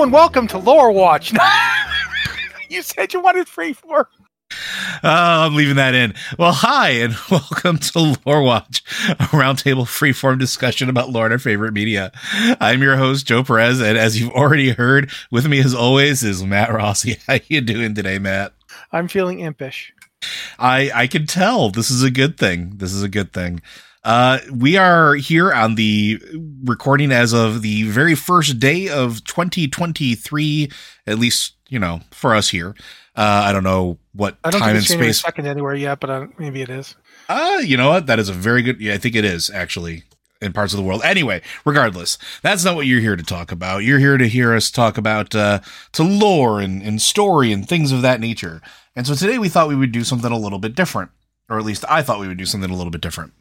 [0.00, 1.30] Hello and welcome to Lore Watch.
[2.70, 4.08] you said you wanted free for.
[5.04, 6.14] Uh, I'm leaving that in.
[6.38, 11.38] Well, hi, and welcome to Lore Watch, a roundtable freeform discussion about lore and our
[11.38, 12.12] favorite media.
[12.32, 16.42] I'm your host, Joe Perez, and as you've already heard, with me as always is
[16.42, 17.18] Matt Rossi.
[17.26, 18.54] How you doing today, Matt?
[18.92, 19.92] I'm feeling impish.
[20.58, 21.68] I I can tell.
[21.68, 22.72] This is a good thing.
[22.76, 23.60] This is a good thing.
[24.02, 26.20] Uh, we are here on the
[26.64, 30.70] recording as of the very first day of 2023,
[31.06, 32.74] at least, you know, for us here.
[33.14, 35.20] Uh, I don't know what I don't time think and it's showing a space.
[35.20, 36.94] second anywhere yet, but uh, maybe it is.
[37.28, 38.06] Uh, you know what?
[38.06, 38.80] That is a very good.
[38.80, 40.04] Yeah, I think it is actually
[40.40, 41.02] in parts of the world.
[41.04, 43.84] Anyway, regardless, that's not what you're here to talk about.
[43.84, 45.60] You're here to hear us talk about uh,
[45.92, 48.62] to lore and, and story and things of that nature.
[48.96, 51.10] And so today we thought we would do something a little bit different,
[51.50, 53.34] or at least I thought we would do something a little bit different.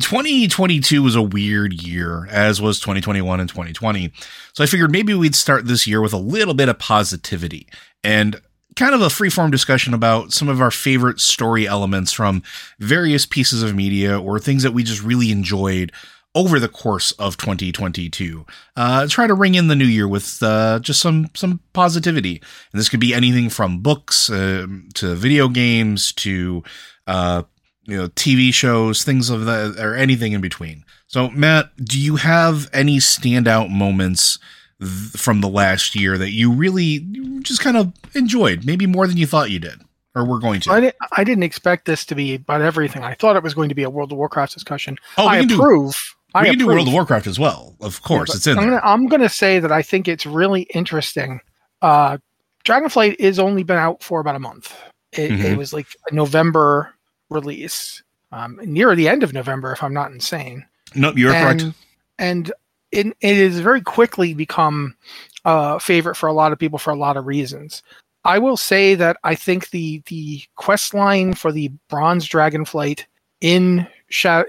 [0.00, 4.12] 2022 was a weird year, as was 2021 and 2020.
[4.52, 7.66] So I figured maybe we'd start this year with a little bit of positivity
[8.04, 8.40] and
[8.76, 12.42] kind of a freeform discussion about some of our favorite story elements from
[12.78, 15.90] various pieces of media or things that we just really enjoyed
[16.34, 18.46] over the course of 2022.
[18.76, 22.40] Uh, try to ring in the new year with uh, just some some positivity,
[22.72, 26.62] and this could be anything from books uh, to video games to
[27.08, 27.42] uh,
[27.88, 30.84] you know TV shows, things of that, or anything in between.
[31.08, 34.38] So, Matt, do you have any standout moments?
[34.80, 37.00] th- From the last year that you really
[37.42, 39.80] just kind of enjoyed, maybe more than you thought you did,
[40.14, 40.70] or were going to.
[40.70, 43.02] I, di- I didn't expect this to be about everything.
[43.02, 44.96] I thought it was going to be a World of Warcraft discussion.
[45.16, 46.14] Oh, we I can do- approve.
[46.34, 46.66] I we can do.
[46.66, 47.74] World of Warcraft as well.
[47.80, 48.78] Of course, Yeah, it's in I'm there.
[48.80, 51.40] Gonna, I'm gonna say that I think it's really interesting.
[51.82, 52.18] Uh,
[52.64, 54.74] Dragonflight has only been out for about a month.
[55.12, 55.44] It, Mhm.
[55.44, 56.94] it was like November
[57.30, 60.64] release, um, near the end of November, if I'm not insane.
[60.94, 61.76] Nope, you're and, correct.
[62.18, 62.52] And
[62.92, 64.96] it, it has very quickly become
[65.44, 67.82] a favorite for a lot of people for a lot of reasons.
[68.24, 73.04] I will say that I think the the quest line for the Bronze Dragonflight
[73.40, 73.86] in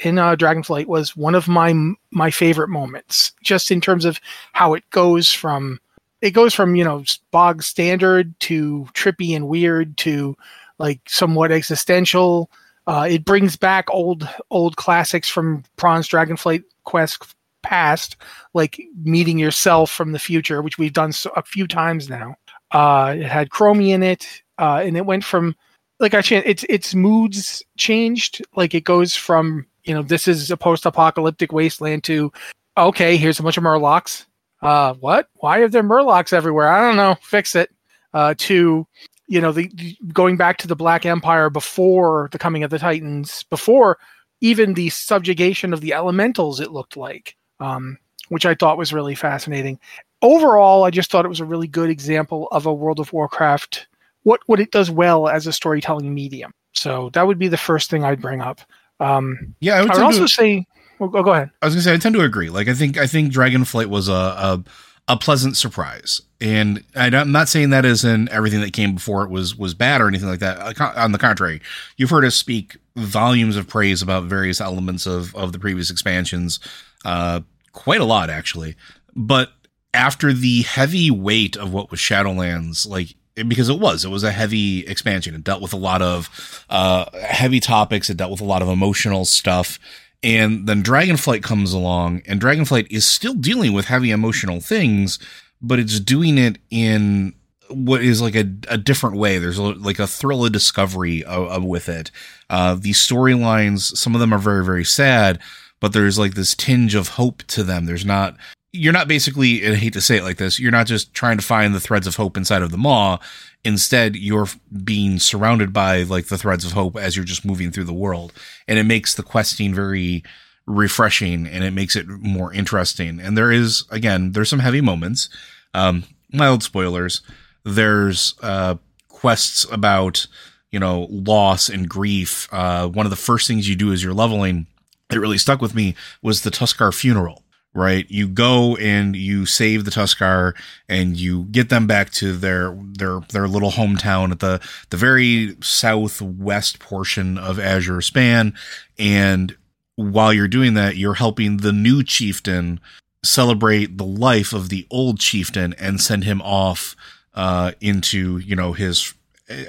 [0.04, 1.74] in uh, Dragonflight was one of my
[2.12, 4.20] my favorite moments, just in terms of
[4.54, 5.80] how it goes from
[6.22, 10.36] it goes from you know bog standard to trippy and weird to
[10.78, 12.50] like somewhat existential.
[12.90, 18.18] Uh, it brings back old old classics from Bronze Dragonflight quest past,
[18.56, 22.34] like meeting yourself from the future, which we've done so, a few times now.
[22.72, 25.56] Uh, it had Chromie in it, uh, and it went from
[26.00, 28.44] like I its its moods changed.
[28.56, 32.34] Like it goes from you know this is a post apocalyptic wasteland to
[32.76, 34.26] okay, here's a bunch of Murlocs.
[34.64, 35.28] Uh, what?
[35.36, 36.70] Why are there Murlocs everywhere?
[36.70, 37.18] I don't know.
[37.22, 37.70] Fix it.
[38.16, 38.88] Uh, to
[39.30, 42.80] you know the the- going back to the Black Empire before the coming of the
[42.80, 43.98] Titans, before
[44.42, 46.60] even the subjugation of the elementals.
[46.60, 47.98] It looked like, um,
[48.28, 49.80] which I thought was really fascinating.
[50.22, 53.88] Overall, I just thought it was a really good example of a World of Warcraft
[54.24, 56.52] what what it does well as a storytelling medium.
[56.74, 58.62] So that would be the first thing I'd bring up.
[59.00, 60.66] Um, Yeah, I would, I would also to, say,
[61.00, 61.50] well, go, go ahead.
[61.62, 62.50] I was gonna say I tend to agree.
[62.50, 64.64] Like I think I think Dragonflight was a a,
[65.10, 69.32] a pleasant surprise, and I'm not saying that as in everything that came before it
[69.32, 70.80] was was bad or anything like that.
[70.96, 71.62] On the contrary,
[71.98, 76.60] you've heard us speak volumes of praise about various elements of of the previous expansions,
[77.04, 77.42] uh,
[77.74, 78.76] quite a lot actually.
[79.16, 79.52] But
[79.96, 83.16] after the heavy weight of what was Shadowlands, like
[83.48, 87.06] because it was it was a heavy expansion it dealt with a lot of uh
[87.22, 89.80] heavy topics it dealt with a lot of emotional stuff
[90.22, 95.20] and then dragonflight comes along and dragonflight is still dealing with heavy emotional things
[95.62, 97.34] but it's doing it in
[97.70, 99.38] what is like a, a different way.
[99.38, 102.12] There's a, like a thrill of discovery of, of with it.
[102.50, 105.40] Uh these storylines some of them are very very sad
[105.80, 107.86] but there's like this tinge of hope to them.
[107.86, 108.36] There's not
[108.72, 111.46] you're not basically I hate to say it like this, you're not just trying to
[111.46, 113.20] find the threads of hope inside of the maw.
[113.66, 114.48] Instead, you're
[114.84, 118.32] being surrounded by like the threads of hope as you're just moving through the world.
[118.68, 120.24] And it makes the questing very
[120.66, 123.20] refreshing and it makes it more interesting.
[123.20, 125.30] And there is again, there's some heavy moments.
[125.74, 127.22] Um, mild spoilers.
[127.66, 128.76] There's uh
[129.10, 130.28] quests about,
[130.72, 132.48] you know, loss and grief.
[132.54, 134.68] Uh one of the first things you do as you're leveling
[135.10, 137.44] that really stuck with me was the Tuskarr funeral
[137.74, 138.06] right?
[138.10, 140.54] You go and you save the Tuskarr
[140.88, 145.56] and you get them back to their their their little hometown at the the very
[145.62, 148.54] southwest portion of Azure Span
[148.98, 149.56] and
[150.00, 152.80] while you're doing that, you're helping the new chieftain
[153.22, 156.96] celebrate the life of the old chieftain and send him off
[157.34, 159.14] uh, into, you know, his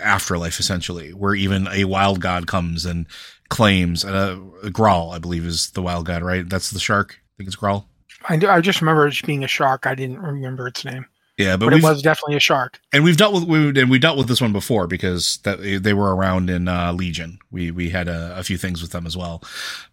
[0.01, 3.07] afterlife essentially, where even a wild god comes and
[3.49, 4.37] claims uh,
[4.67, 6.49] Grawl, I believe, is the wild god, right?
[6.49, 7.19] That's the shark.
[7.19, 7.87] I think it's Grawl.
[8.29, 9.87] I, do- I just remember it being a shark.
[9.87, 11.07] I didn't remember its name.
[11.39, 12.79] Yeah, but, but it was definitely a shark.
[12.93, 15.95] and we've dealt with we and we dealt with this one before because that they
[15.95, 17.39] were around in uh, Legion.
[17.51, 19.43] We we had a, a few things with them as well,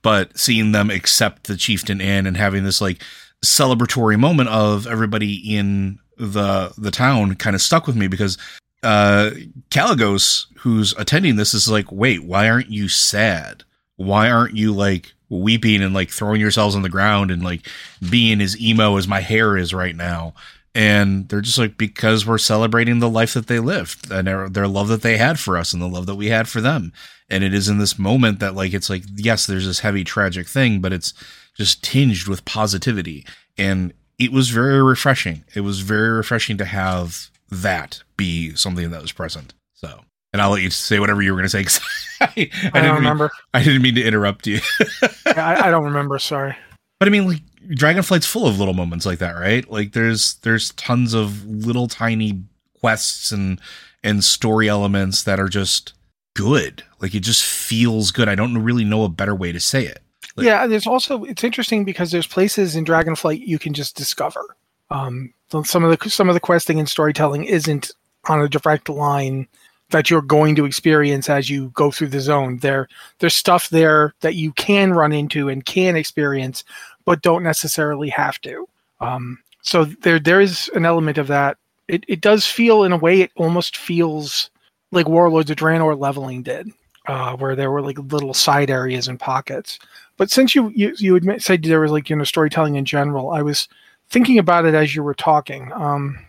[0.01, 3.01] but seeing them accept the chieftain in and having this like
[3.45, 8.37] celebratory moment of everybody in the the town kind of stuck with me because
[8.83, 9.29] uh
[9.69, 13.63] Kalecgos who's attending this is like wait why aren't you sad
[13.95, 17.67] why aren't you like weeping and like throwing yourselves on the ground and like
[18.09, 20.33] being as emo as my hair is right now.
[20.73, 24.67] And they're just like because we're celebrating the life that they lived and their, their
[24.67, 26.93] love that they had for us and the love that we had for them.
[27.29, 30.47] And it is in this moment that like it's like yes there's this heavy tragic
[30.47, 31.13] thing but it's
[31.55, 33.25] just tinged with positivity.
[33.57, 35.43] And it was very refreshing.
[35.55, 39.53] It was very refreshing to have that be something that was present.
[39.73, 40.01] So
[40.33, 41.81] and I'll let you say whatever you were going to say.
[42.21, 43.31] I, I, I, didn't don't mean, remember.
[43.53, 44.59] I didn't mean to interrupt you.
[45.25, 46.19] I, I don't remember.
[46.19, 46.55] Sorry.
[46.99, 49.69] But I mean, like Dragonflight's full of little moments like that, right?
[49.69, 52.43] Like there's there's tons of little tiny
[52.79, 53.59] quests and
[54.03, 55.93] and story elements that are just
[56.35, 56.83] good.
[56.99, 58.29] Like it just feels good.
[58.29, 59.99] I don't really know a better way to say it.
[60.35, 64.55] Like- yeah, there's also it's interesting because there's places in Dragonflight you can just discover.
[64.89, 65.33] Um,
[65.63, 67.91] some of the some of the questing and storytelling isn't
[68.25, 69.47] on a direct line
[69.89, 72.57] that you're going to experience as you go through the zone.
[72.57, 72.87] There
[73.19, 76.63] there's stuff there that you can run into and can experience,
[77.05, 78.67] but don't necessarily have to.
[78.99, 81.57] Um, so there there is an element of that.
[81.87, 84.49] It it does feel in a way it almost feels
[84.91, 86.69] like Warlords of Draenor leveling did,
[87.07, 89.79] uh, where there were like little side areas and pockets.
[90.17, 93.29] But since you you, you admit, said there was like you know storytelling in general,
[93.31, 93.67] I was
[94.09, 95.71] thinking about it as you were talking.
[95.73, 96.19] Um,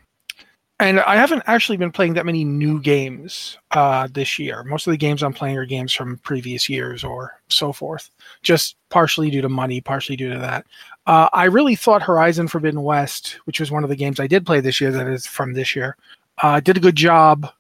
[0.80, 4.62] and I haven't actually been playing that many new games uh, this year.
[4.64, 8.10] Most of the games I'm playing are games from previous years or so forth,
[8.42, 10.66] just partially due to money, partially due to that.
[11.06, 14.46] Uh, I really thought Horizon Forbidden West, which was one of the games I did
[14.46, 15.96] play this year, that is from this year,
[16.42, 17.50] uh, did a good job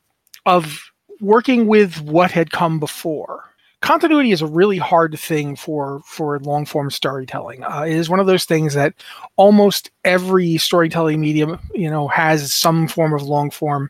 [0.46, 3.47] of working with what had come before.
[3.80, 7.62] Continuity is a really hard thing for for long form storytelling.
[7.62, 8.92] Uh, it is one of those things that
[9.36, 13.88] almost every storytelling medium, you know, has some form of long form,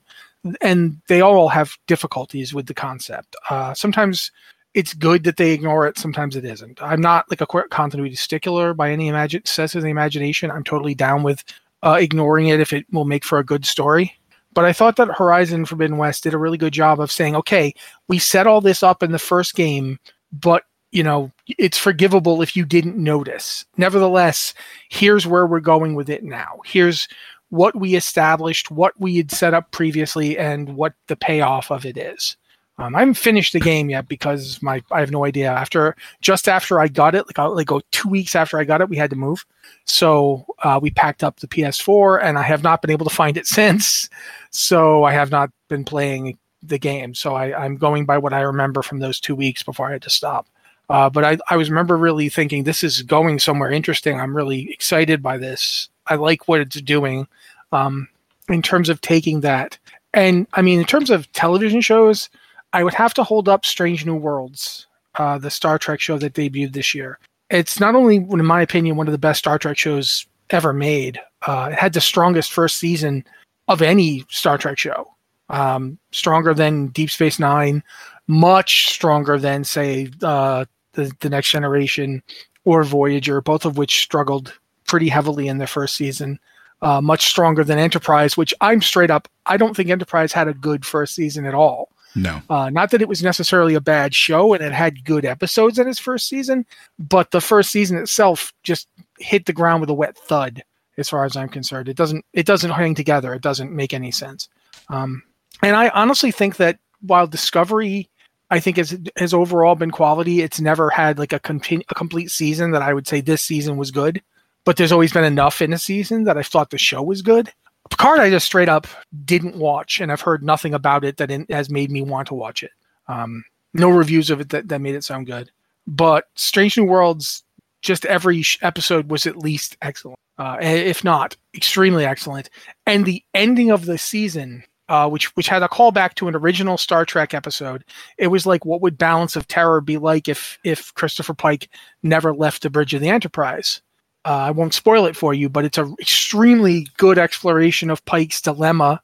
[0.61, 3.35] and they all have difficulties with the concept.
[3.49, 4.31] Uh, sometimes
[4.75, 5.99] it's good that they ignore it.
[5.99, 6.83] Sometimes it isn't.
[6.83, 10.51] I'm not like a continuity stickler by any imagine sense of the imagination.
[10.51, 11.43] I'm totally down with
[11.83, 14.19] uh, ignoring it if it will make for a good story.
[14.59, 17.73] But I thought that Horizon Forbidden West did a really good job of saying, okay,
[18.09, 20.01] we set all this up in the first game,
[20.33, 23.65] but you know, it's forgivable if you didn't notice.
[23.77, 24.55] Nevertheless,
[24.89, 26.59] here's where we're going with it now.
[26.65, 27.07] Here's
[27.51, 31.97] what we established, what we had set up previously, and what the payoff of it
[31.97, 32.37] is.
[32.79, 35.51] Um, I haven't finished the game yet because my I have no idea.
[35.51, 38.81] After just after I got it, like I, like go two weeks after I got
[38.81, 39.45] it, we had to move,
[39.85, 43.37] so uh, we packed up the PS4, and I have not been able to find
[43.37, 44.09] it since.
[44.51, 47.15] So I have not been playing the game.
[47.15, 50.03] So I, I'm going by what I remember from those two weeks before I had
[50.03, 50.47] to stop.
[50.89, 54.19] Uh, but I, I was remember really thinking this is going somewhere interesting.
[54.19, 55.89] I'm really excited by this.
[56.07, 57.29] I like what it's doing
[57.73, 58.09] um,
[58.49, 59.79] in terms of taking that.
[60.15, 62.31] And I mean, in terms of television shows,
[62.73, 66.35] I would have to hold up Strange New Worlds, uh, the Star Trek show that
[66.35, 67.19] debuted this year.
[67.51, 71.21] It's not only, in my opinion, one of the best Star Trek shows ever made.
[71.47, 73.25] Uh, it had the strongest first season
[73.69, 75.15] of any Star Trek show.
[75.51, 77.83] Um, stronger than Deep Space Nine,
[78.27, 82.23] much stronger than, say, uh, the, the Next Generation
[82.65, 84.53] or Voyager, both of which struggled
[84.87, 86.39] pretty heavily in their first season.
[86.83, 90.55] Uh, much stronger than Enterprise, which I'm straight up, I don't think Enterprise had a
[90.55, 91.89] good first season at all.
[92.23, 92.43] No.
[92.51, 95.89] Uh, not that it was necessarily a bad show and it had good episodes in
[95.89, 96.67] its first season,
[96.99, 100.63] but the first season itself just hit the ground with a wet thud,
[100.97, 101.89] as far as I'm concerned.
[101.89, 103.33] It doesn't it doesn't hang together.
[103.35, 104.49] It doesn't make any sense.
[104.89, 105.23] Um,
[105.63, 108.09] and I honestly think that while Discovery,
[108.51, 112.31] I think has has overall been quality, it's never had like a, continu- a complete
[112.31, 114.23] season that I would say this season was good.
[114.65, 117.53] But there's always been enough in a season that I thought the show was good.
[117.91, 118.87] Picard, I just straight up
[119.25, 122.63] didn't watch, and I've heard nothing about it that has made me want to watch
[122.63, 122.71] it.
[123.09, 123.45] Um,
[123.75, 125.51] no reviews of it that, that made it sound good.
[125.87, 127.43] But Strange New Worlds,
[127.81, 132.51] just every episode was at least excellent, uh, if not extremely excellent.
[132.87, 136.77] And the ending of the season, uh, which which had a callback to an original
[136.77, 137.85] Star Trek episode,
[138.19, 141.71] it was like, what would Balance of Terror be like if if Christopher Pike
[142.03, 143.81] never left the bridge of the Enterprise?
[144.25, 148.41] Uh, I won't spoil it for you, but it's an extremely good exploration of Pike's
[148.41, 149.01] dilemma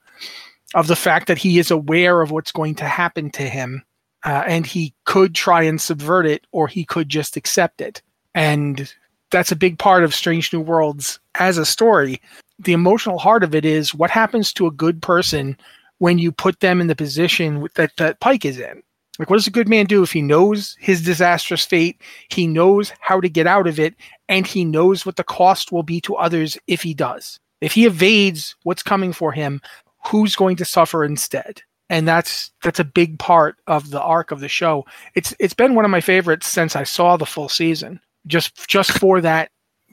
[0.74, 3.82] of the fact that he is aware of what's going to happen to him,
[4.24, 8.02] uh, and he could try and subvert it, or he could just accept it.
[8.34, 8.92] And
[9.30, 12.20] that's a big part of Strange New Worlds as a story.
[12.58, 15.56] The emotional heart of it is what happens to a good person
[15.98, 18.82] when you put them in the position that, that Pike is in.
[19.18, 22.00] Like, what does a good man do if he knows his disastrous fate?
[22.30, 23.94] He knows how to get out of it,
[24.28, 27.38] and he knows what the cost will be to others if he does.
[27.60, 29.60] If he evades what's coming for him,
[30.06, 31.62] who's going to suffer instead?
[31.90, 34.84] And that's that's a big part of the arc of the show.
[35.14, 38.00] It's it's been one of my favorites since I saw the full season.
[38.26, 39.50] Just just for that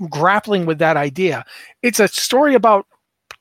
[0.10, 1.46] grappling with that idea.
[1.82, 2.88] It's a story about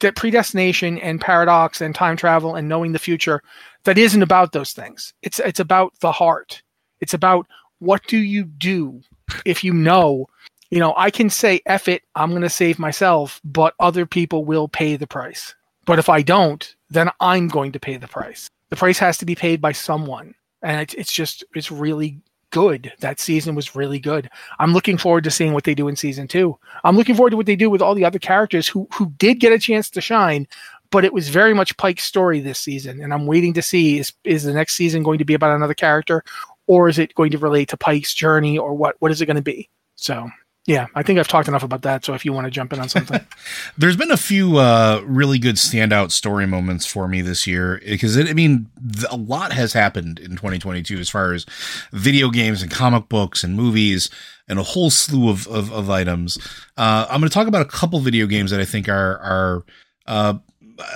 [0.00, 3.42] predestination and paradox and time travel and knowing the future
[3.84, 5.12] that isn't about those things.
[5.22, 6.62] It's it's about the heart.
[7.00, 7.46] It's about
[7.78, 9.00] what do you do
[9.44, 10.26] if you know,
[10.70, 14.44] you know, I can say F it, I'm going to save myself, but other people
[14.44, 15.54] will pay the price.
[15.86, 18.48] But if I don't, then I'm going to pay the price.
[18.68, 20.34] The price has to be paid by someone.
[20.62, 22.92] And it's, it's just, it's really good.
[23.00, 24.28] That season was really good.
[24.58, 26.58] I'm looking forward to seeing what they do in season two.
[26.84, 29.40] I'm looking forward to what they do with all the other characters who who did
[29.40, 30.46] get a chance to shine,
[30.90, 34.12] but it was very much Pike's story this season, and I'm waiting to see is
[34.24, 36.24] is the next season going to be about another character,
[36.66, 39.36] or is it going to relate to Pike's journey, or what what is it going
[39.36, 39.68] to be?
[39.96, 40.28] So
[40.70, 42.04] yeah, I think I've talked enough about that.
[42.04, 43.20] So if you want to jump in on something,
[43.76, 48.16] there's been a few uh, really good standout story moments for me this year because
[48.16, 48.70] I mean
[49.10, 51.44] a lot has happened in 2022 as far as
[51.90, 54.10] video games and comic books and movies
[54.46, 56.38] and a whole slew of of, of items.
[56.76, 59.64] Uh, I'm going to talk about a couple video games that I think are are
[60.06, 60.34] uh,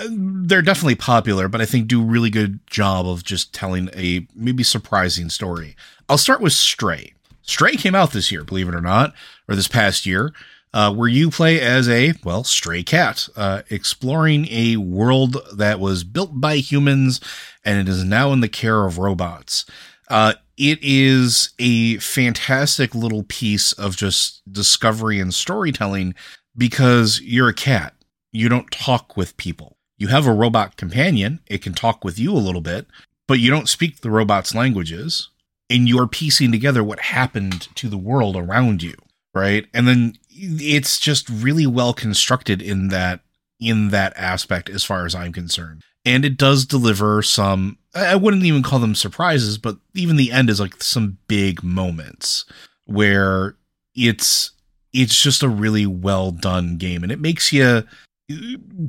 [0.09, 4.63] they're definitely popular, but I think do really good job of just telling a maybe
[4.63, 5.75] surprising story.
[6.07, 7.11] I'll start with Stray.
[7.41, 9.13] Stray came out this year, believe it or not,
[9.47, 10.33] or this past year,
[10.73, 16.03] uh, where you play as a, well, stray cat, uh, exploring a world that was
[16.03, 17.21] built by humans
[17.63, 19.65] and it is now in the care of robots.
[20.09, 26.13] Uh, it is a fantastic little piece of just discovery and storytelling
[26.57, 27.93] because you're a cat.
[28.31, 29.77] You don't talk with people.
[29.97, 31.39] You have a robot companion.
[31.47, 32.85] It can talk with you a little bit,
[33.27, 35.29] but you don't speak the robot's languages
[35.69, 38.95] and you're piecing together what happened to the world around you,
[39.35, 39.67] right?
[39.73, 43.19] And then it's just really well constructed in that
[43.59, 45.83] in that aspect as far as I'm concerned.
[46.05, 50.49] And it does deliver some I wouldn't even call them surprises, but even the end
[50.49, 52.45] is like some big moments
[52.85, 53.55] where
[53.95, 54.51] it's
[54.93, 57.83] it's just a really well done game and it makes you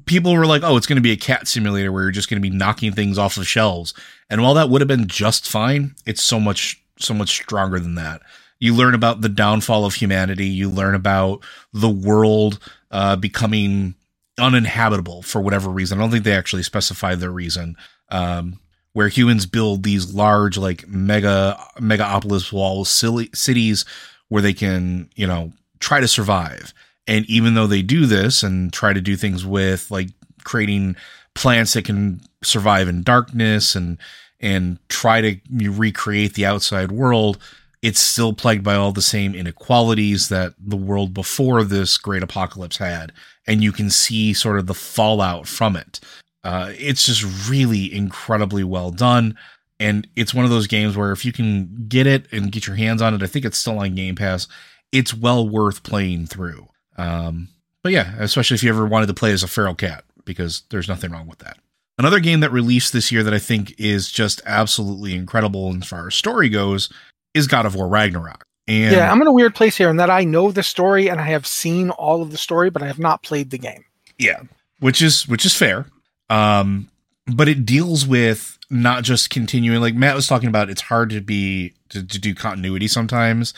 [0.07, 2.41] people were like, "Oh, it's going to be a cat simulator where you're just going
[2.41, 3.93] to be knocking things off of shelves."
[4.31, 7.97] And while that would have been just fine, it's so much so much stronger than
[7.97, 8.23] that.
[8.59, 10.47] You learn about the downfall of humanity.
[10.47, 12.59] You learn about the world
[12.91, 13.95] uh, becoming
[14.39, 15.99] uninhabitable for whatever reason.
[15.99, 17.77] I don't think they actually specify the reason.
[18.11, 18.61] Um,
[18.93, 23.85] where humans build these large, like mega megapolis walls, silly cities
[24.29, 26.73] where they can, you know, try to survive
[27.07, 30.09] and even though they do this and try to do things with like
[30.45, 30.97] creating
[31.35, 33.99] plants that can survive in darkness and
[34.41, 37.39] and try to recreate the outside world,
[37.83, 42.78] it's still plagued by all the same inequalities that the world before this great apocalypse
[42.78, 43.12] had.
[43.47, 46.00] And you can see sort of the fallout from it.
[46.42, 49.37] Uh, it's just really incredibly well done.
[49.78, 52.76] And it's one of those games where if you can get it and get your
[52.76, 54.49] hands on it, I think it's still on Game Pass,
[54.90, 56.68] it's well worth playing through.
[56.97, 57.49] Um,
[57.83, 60.88] but yeah, especially if you ever wanted to play as a feral cat, because there's
[60.88, 61.59] nothing wrong with that.
[61.99, 66.06] Another game that released this year that I think is just absolutely incredible as far
[66.06, 66.90] as story goes
[67.37, 68.45] is God of War Ragnarok.
[68.69, 71.21] And yeah, I'm in a weird place here in that I know the story and
[71.21, 73.85] I have seen all of the story, but I have not played the game.
[74.19, 74.43] Yeah,
[74.81, 75.87] which is which is fair.
[76.31, 76.88] Um,
[77.26, 80.69] but it deals with not just continuing like Matt was talking about.
[80.69, 83.55] It's hard to be to, to do continuity sometimes,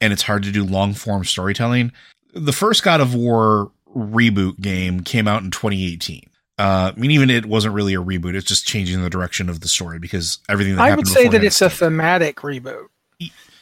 [0.00, 1.90] and it's hard to do long form storytelling
[2.34, 6.28] the first God of War reboot game came out in 2018.
[6.58, 9.60] Uh, I mean, even it wasn't really a reboot; it's just changing the direction of
[9.60, 10.76] the story because everything.
[10.76, 12.86] That I would say that it's a thematic reboot.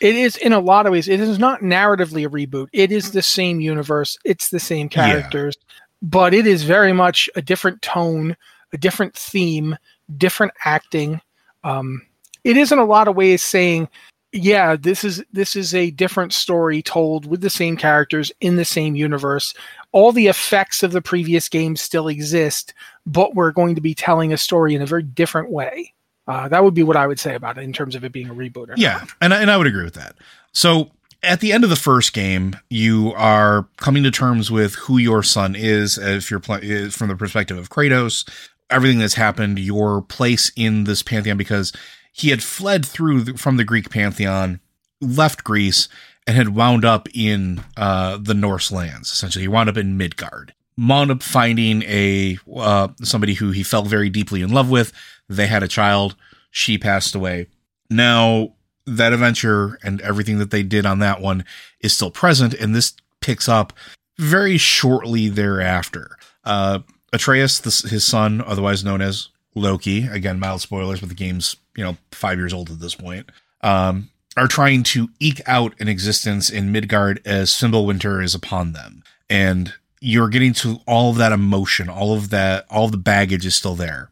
[0.00, 1.08] It is in a lot of ways.
[1.08, 2.68] It is not narratively a reboot.
[2.72, 4.16] It is the same universe.
[4.24, 5.84] It's the same characters, yeah.
[6.02, 8.36] but it is very much a different tone,
[8.72, 9.76] a different theme,
[10.16, 11.20] different acting.
[11.64, 12.02] Um,
[12.44, 13.88] it is in a lot of ways saying
[14.32, 18.64] yeah this is this is a different story told with the same characters in the
[18.64, 19.54] same universe
[19.92, 22.72] all the effects of the previous games still exist
[23.06, 25.92] but we're going to be telling a story in a very different way
[26.30, 28.28] uh, that would be what i would say about it in terms of it being
[28.28, 30.16] a reboot yeah and I, and I would agree with that
[30.52, 30.90] so
[31.22, 35.22] at the end of the first game you are coming to terms with who your
[35.22, 38.28] son is if you're playing from the perspective of kratos
[38.70, 41.72] everything that's happened your place in this pantheon because
[42.12, 44.60] he had fled through the, from the Greek pantheon,
[45.00, 45.88] left Greece,
[46.26, 49.10] and had wound up in uh, the Norse lands.
[49.12, 50.54] Essentially, he wound up in Midgard.
[50.76, 54.92] Wound up finding a uh, somebody who he fell very deeply in love with.
[55.30, 56.16] They had a child.
[56.50, 57.46] She passed away.
[57.88, 58.54] Now
[58.86, 61.44] that adventure and everything that they did on that one
[61.80, 63.72] is still present, and this picks up
[64.18, 66.16] very shortly thereafter.
[66.44, 66.80] Uh,
[67.12, 71.84] Atreus, the, his son, otherwise known as Loki, again, mild spoilers, but the game's, you
[71.84, 73.30] know, five years old at this point,
[73.62, 79.02] um, are trying to eke out an existence in Midgard as Fimbulwinter is upon them.
[79.28, 83.44] And you're getting to all of that emotion, all of that, all of the baggage
[83.44, 84.08] is still there.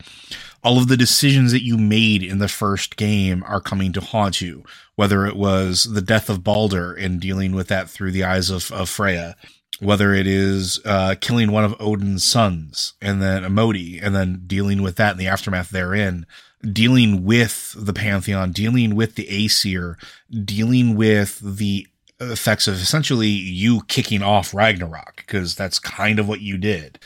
[0.69, 4.43] All of the decisions that you made in the first game are coming to haunt
[4.43, 4.65] you,
[4.97, 8.71] whether it was the death of Baldur and dealing with that through the eyes of,
[8.71, 9.35] of Freya,
[9.81, 14.83] whether it is uh, killing one of Odin's sons and then Emodi and then dealing
[14.83, 16.27] with that in the aftermath therein,
[16.71, 19.97] dealing with the Pantheon, dealing with the Aesir,
[20.45, 21.87] dealing with the
[22.21, 26.99] effects of essentially you kicking off Ragnarok, because that's kind of what you did.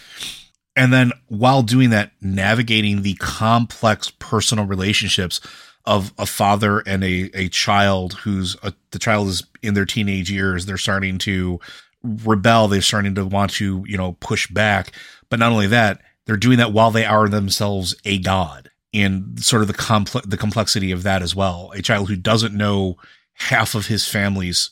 [0.74, 5.40] And then while doing that, navigating the complex personal relationships
[5.84, 10.30] of a father and a, a child who's a, the child is in their teenage
[10.30, 10.64] years.
[10.64, 11.60] They're starting to
[12.02, 12.68] rebel.
[12.68, 14.92] They're starting to want to, you know, push back.
[15.28, 19.62] But not only that, they're doing that while they are themselves a god and sort
[19.62, 21.72] of the complex, the complexity of that as well.
[21.74, 22.96] A child who doesn't know
[23.34, 24.70] half of his family's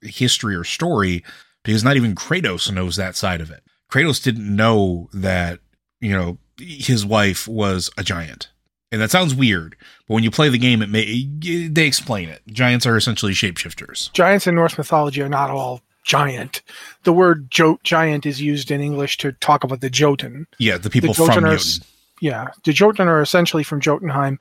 [0.00, 1.24] history or story
[1.64, 3.62] because not even Kratos knows that side of it.
[3.92, 5.60] Kratos didn't know that,
[6.00, 8.50] you know, his wife was a giant.
[8.90, 9.76] And that sounds weird,
[10.08, 11.26] but when you play the game, it may
[11.68, 12.42] they explain it.
[12.46, 14.12] Giants are essentially shapeshifters.
[14.12, 16.62] Giants in Norse mythology are not all giant.
[17.04, 20.46] The word jo- giant is used in English to talk about the Jotun.
[20.58, 21.86] Yeah, the people the from Jotun.
[22.20, 24.38] Yeah, the Jotun are essentially from Jotunheim.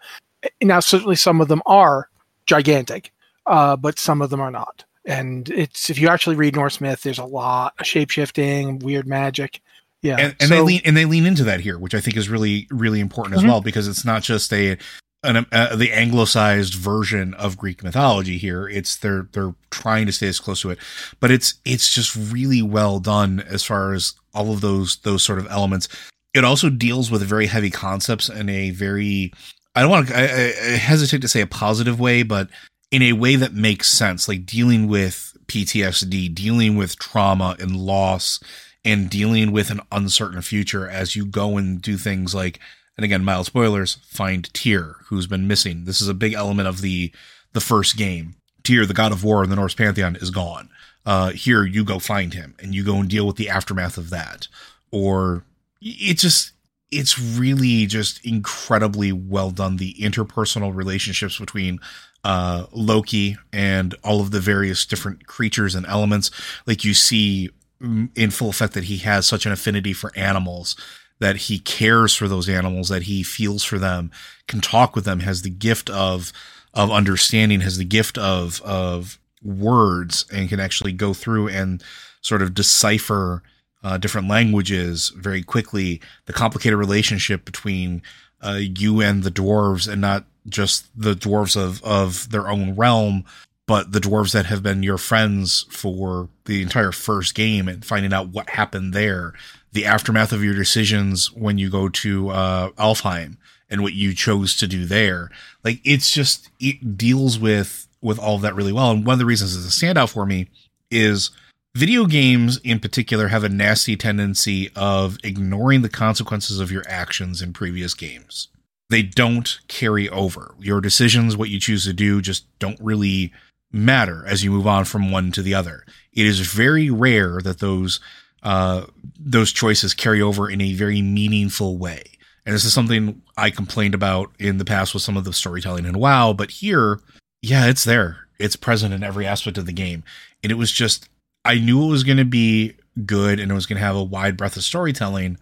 [0.62, 2.10] Now, certainly some of them are
[2.46, 3.12] gigantic,
[3.46, 4.86] uh, but some of them are not.
[5.06, 9.62] And it's if you actually read Norse myth, there's a lot of shapeshifting, weird magic.
[10.02, 12.18] Yeah, and, and so, they lean and they lean into that here, which I think
[12.18, 13.46] is really really important mm-hmm.
[13.46, 14.78] as well because it's not just a
[15.24, 18.68] an, uh, the anglicized version of Greek mythology here.
[18.68, 20.80] It's they're they're trying to stay as close to it,
[21.20, 25.40] but it's it's just really well done as far as all of those those sort
[25.40, 25.88] of elements.
[26.34, 29.32] It also deals with very heavy concepts in a very
[29.76, 32.50] I don't want to I, I hesitate to say a positive way, but
[32.92, 38.40] in a way that makes sense, like dealing with PTSD, dealing with trauma and loss,
[38.84, 42.60] and dealing with an uncertain future as you go and do things like
[42.98, 45.86] and again, mild spoilers, find Tyr, who's been missing.
[45.86, 47.12] This is a big element of the
[47.54, 48.36] the first game.
[48.64, 50.70] Tyr, the god of war in the Norse pantheon, is gone.
[51.04, 54.12] Uh, here, you go find him, and you go and deal with the aftermath of
[54.12, 54.48] that.
[54.92, 55.44] Or
[55.82, 56.52] it just
[56.92, 59.78] it's really just incredibly well done.
[59.78, 61.80] The interpersonal relationships between
[62.24, 66.30] uh, Loki and all of the various different creatures and elements,
[66.68, 67.50] like you see
[67.82, 70.76] in full effect that he has such an affinity for animals
[71.22, 74.10] that he cares for those animals, that he feels for them,
[74.48, 76.34] can talk with them, has the gift of
[76.74, 81.84] of understanding, has the gift of of words, and can actually go through and
[82.22, 83.44] sort of decipher
[83.84, 86.02] uh, different languages very quickly.
[86.26, 88.02] The complicated relationship between
[88.42, 93.26] uh, you and the dwarves, and not just the dwarves of of their own realm,
[93.68, 98.14] but the dwarves that have been your friends for the entire first game, and finding
[98.14, 99.34] out what happened there
[99.74, 103.38] the aftermath of your decisions when you go to uh, Alfheim
[103.70, 105.32] and what you chose to do there.
[105.64, 108.92] Like it's just it deals with with all of that really well.
[108.92, 110.48] And one of the reasons it's a standout for me
[110.90, 111.32] is
[111.76, 117.42] video games in particular have a nasty tendency of ignoring the consequences of your actions
[117.42, 118.50] in previous games.
[118.90, 120.54] They don't carry over.
[120.60, 123.32] Your decisions, what you choose to do, just don't really
[123.72, 125.86] matter as you move on from one to the other.
[126.12, 128.02] It is very rare that those
[128.44, 128.86] uh,
[129.20, 132.04] those choices carry over in a very meaningful way.
[132.46, 135.86] And this is something I complained about in the past with some of the storytelling
[135.86, 137.00] in WoW, but here,
[137.44, 138.28] yeah, it's there.
[138.40, 140.04] It's present in every aspect of the game.
[140.42, 141.08] And it was just,
[141.46, 142.76] I knew it was going to be
[143.06, 145.38] good and it was going to have a wide breadth of storytelling,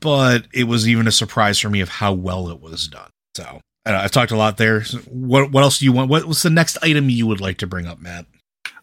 [0.00, 3.10] but it was even a surprise for me of how well it was done.
[3.36, 4.82] So I I've talked a lot there.
[5.08, 6.10] What, what else do you want?
[6.10, 8.26] What, what's the next item you would like to bring up, Matt?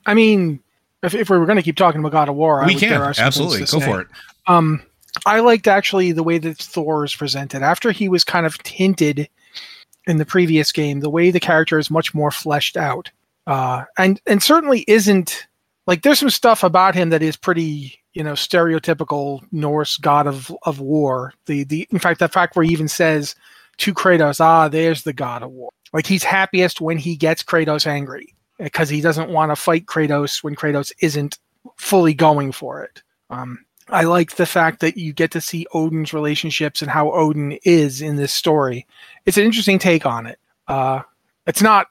[0.06, 0.62] I mean,
[1.04, 3.60] if, if we were going to keep talking about God of War, we can absolutely
[3.60, 3.86] go say.
[3.86, 4.08] for it.
[4.48, 4.82] Um,
[5.26, 9.28] I liked actually the way that Thor is presented after he was kind of hinted
[10.08, 11.00] in the previous game.
[11.00, 13.12] The way the character is much more fleshed out,
[13.48, 15.48] uh, and and certainly isn't
[15.88, 20.52] like there's some stuff about him that is pretty you know stereotypical Norse god of
[20.64, 21.34] of war.
[21.46, 23.36] The the in fact the fact where he even says
[23.78, 25.72] to Kratos, ah, there's the god of war.
[25.94, 30.44] Like he's happiest when he gets Kratos angry because he doesn't want to fight Kratos
[30.44, 31.40] when Kratos isn't
[31.78, 33.02] fully going for it.
[33.30, 37.58] Um, I like the fact that you get to see Odin's relationships and how Odin
[37.64, 38.86] is in this story.
[39.26, 40.40] It's an interesting take on it.
[40.68, 41.02] Uh,
[41.46, 41.88] it's not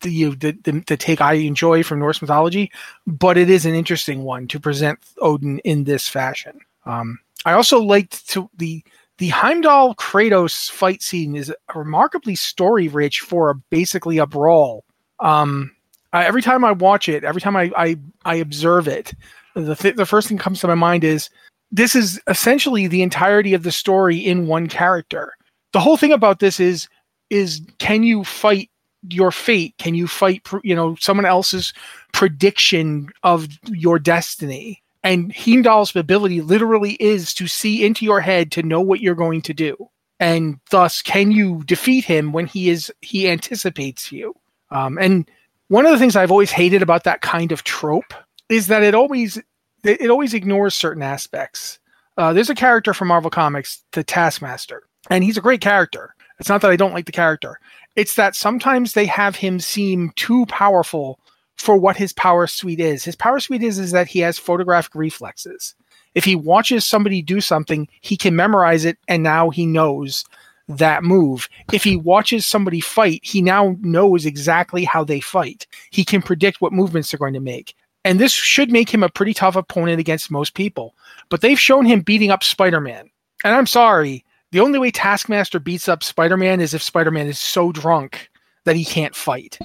[0.00, 2.70] the the, the the take I enjoy from Norse mythology,
[3.06, 6.60] but it is an interesting one to present Odin in this fashion.
[6.86, 8.82] Um, I also liked to the
[9.18, 14.84] the Heimdall Kratos fight scene is remarkably story rich for a, basically a brawl.
[15.18, 15.74] Um,
[16.12, 19.12] I, every time I watch it, every time I I, I observe it,
[19.54, 21.30] the th- the first thing comes to my mind is
[21.70, 25.34] this is essentially the entirety of the story in one character.
[25.72, 26.88] The whole thing about this is
[27.30, 28.70] is can you fight
[29.10, 29.74] your fate?
[29.78, 31.72] Can you fight you know someone else's
[32.12, 34.82] prediction of your destiny?
[35.04, 39.42] And Heimdall's ability literally is to see into your head to know what you're going
[39.42, 39.88] to do.
[40.20, 44.34] And thus, can you defeat him when he is he anticipates you?
[44.70, 45.30] Um, and
[45.68, 48.12] one of the things I've always hated about that kind of trope
[48.48, 49.40] is that it always
[49.84, 51.78] it always ignores certain aspects.
[52.16, 56.14] Uh, there's a character from Marvel Comics, the Taskmaster, and he's a great character.
[56.40, 57.60] It's not that I don't like the character.
[57.98, 61.18] It's that sometimes they have him seem too powerful
[61.56, 63.02] for what his power suite is.
[63.02, 65.74] His power suite is is that he has photographic reflexes.
[66.14, 70.24] If he watches somebody do something, he can memorize it and now he knows
[70.68, 71.48] that move.
[71.72, 75.66] If he watches somebody fight, he now knows exactly how they fight.
[75.90, 77.74] He can predict what movements they're going to make.
[78.04, 80.94] And this should make him a pretty tough opponent against most people.
[81.30, 83.10] But they've shown him beating up Spider Man.
[83.42, 87.26] And I'm sorry, the only way Taskmaster beats up Spider Man is if Spider Man
[87.26, 88.30] is so drunk
[88.64, 89.58] that he can't fight.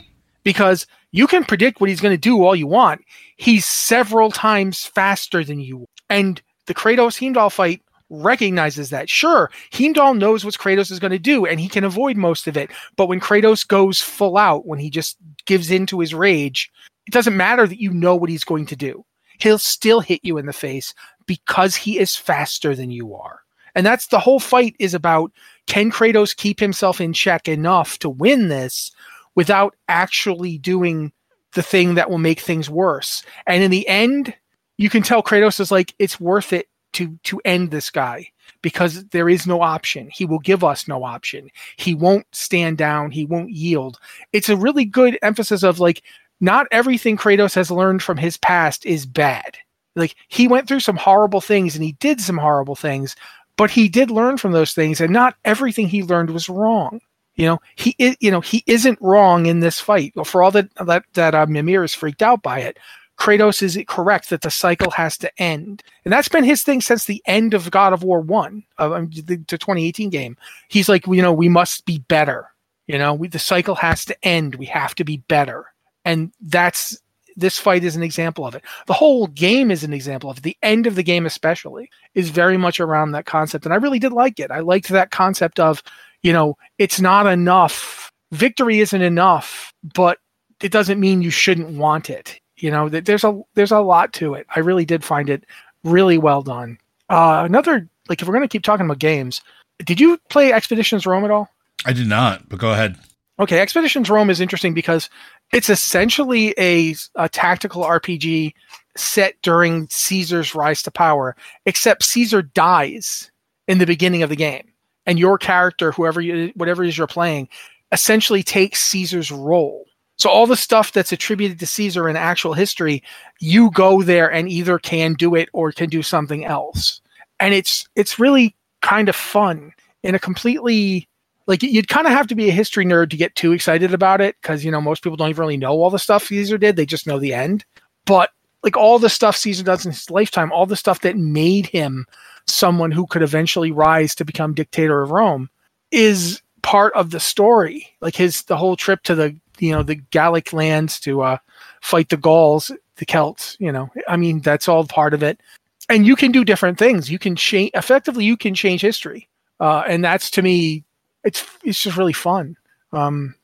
[0.44, 3.02] Because you can predict what he's going to do all you want.
[3.38, 5.88] He's several times faster than you.
[6.10, 9.10] And the Kratos Heimdall fight recognizes that.
[9.10, 12.58] Sure, Heimdall knows what Kratos is going to do and he can avoid most of
[12.58, 12.70] it.
[12.98, 16.72] But when Kratos goes full out, when he just gives in to his rage,
[17.08, 19.06] it doesn't matter that you know what he's going to do.
[19.40, 20.94] He'll still hit you in the face
[21.26, 23.40] because he is faster than you are.
[23.76, 25.32] And that's the whole fight is about
[25.68, 28.92] can Kratos keep himself in check enough to win this
[29.36, 31.12] without actually doing
[31.54, 33.24] the thing that will make things worse.
[33.48, 34.34] And in the end,
[34.78, 38.28] you can tell Kratos is like, it's worth it to to end this guy
[38.62, 40.10] because there is no option.
[40.12, 41.50] He will give us no option.
[41.78, 43.12] He won't stand down.
[43.12, 44.00] He won't yield.
[44.32, 46.04] It's a really good emphasis of like
[46.40, 49.58] not everything Kratos has learned from his past is bad.
[49.96, 53.16] Like he went through some horrible things and he did some horrible things,
[53.58, 57.00] but he did learn from those things and not everything he learned was wrong.
[57.36, 60.14] You know, he is, you know, he isn't wrong in this fight.
[60.26, 62.78] For all that that that uh, Mimir is freaked out by it,
[63.18, 67.06] Kratos is correct that the cycle has to end, and that's been his thing since
[67.06, 70.38] the end of God of War One, um, the, the 2018 game.
[70.70, 72.50] He's like, you know, we must be better.
[72.86, 74.56] You know, we, the cycle has to end.
[74.56, 75.74] We have to be better
[76.06, 76.98] and that's
[77.36, 78.64] this fight is an example of it.
[78.88, 80.44] The whole game is an example of it.
[80.44, 83.66] The end of the game, especially, is very much around that concept.
[83.66, 84.52] And I really did like it.
[84.52, 85.84] I liked that concept of,
[86.22, 88.12] you know, it's not enough.
[88.32, 90.20] Victory isn't enough, but
[90.62, 92.40] it doesn't mean you shouldn't want it.
[92.58, 94.48] You know, that there's a there's a lot to it.
[94.56, 95.46] I really did find it
[95.84, 96.78] really well done.
[97.10, 99.42] Uh, another like if we're gonna keep talking about games,
[99.84, 101.50] did you play Expeditions Rome at all?
[101.86, 102.98] I did not, but go ahead.
[103.40, 105.10] Okay, Expeditions Rome is interesting because
[105.52, 108.54] it's essentially a, a tactical RPG
[108.96, 113.32] set during Caesar's rise to power, except Caesar dies
[113.68, 114.72] in the beginning of the game,
[115.08, 117.50] and your character, whoever you, whatever it is you're playing,
[117.92, 119.86] essentially takes Caesar's role.
[120.18, 123.02] So all the stuff that's attributed to Caesar in actual history,
[123.40, 127.02] you go there and either can do it or can do something else,
[127.40, 129.72] and it's it's really kind of fun
[130.04, 131.08] in a completely
[131.48, 134.22] like you'd kind of have to be a history nerd to get too excited about
[134.22, 136.76] it because you know most people don't even really know all the stuff Caesar did;
[136.76, 137.66] they just know the end.
[138.06, 138.32] But
[138.64, 142.06] like all the stuff Caesar does in his lifetime, all the stuff that made him
[142.48, 145.50] someone who could eventually rise to become dictator of Rome,
[145.92, 147.88] is part of the story.
[148.02, 151.38] Like his the whole trip to the you know the Gallic lands to uh,
[151.82, 153.58] fight the Gauls, the Celts.
[153.60, 155.42] You know, I mean that's all part of it.
[155.90, 157.12] And you can do different things.
[157.12, 158.24] You can change effectively.
[158.24, 159.28] You can change history,
[159.60, 160.86] uh, and that's to me
[161.24, 162.56] it's it's just really fun.
[162.92, 163.36] Um,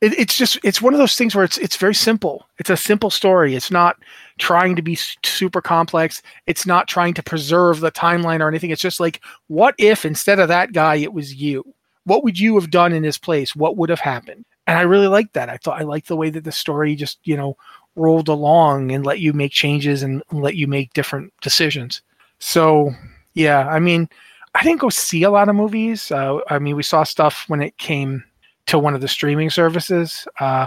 [0.00, 2.46] it, it's just it's one of those things where it's it's very simple.
[2.58, 3.54] It's a simple story.
[3.54, 3.96] It's not
[4.38, 6.22] trying to be super complex.
[6.46, 8.70] It's not trying to preserve the timeline or anything.
[8.70, 11.64] It's just like, what if instead of that guy, it was you?
[12.04, 13.56] What would you have done in his place?
[13.56, 14.44] What would have happened?
[14.66, 15.48] And I really liked that.
[15.48, 17.56] I thought I liked the way that the story just you know
[17.96, 22.02] rolled along and let you make changes and let you make different decisions.
[22.40, 22.92] So
[23.34, 24.08] yeah, I mean,
[24.54, 26.10] I didn't go see a lot of movies.
[26.10, 28.24] Uh, I mean, we saw stuff when it came
[28.66, 30.26] to one of the streaming services.
[30.38, 30.66] Uh,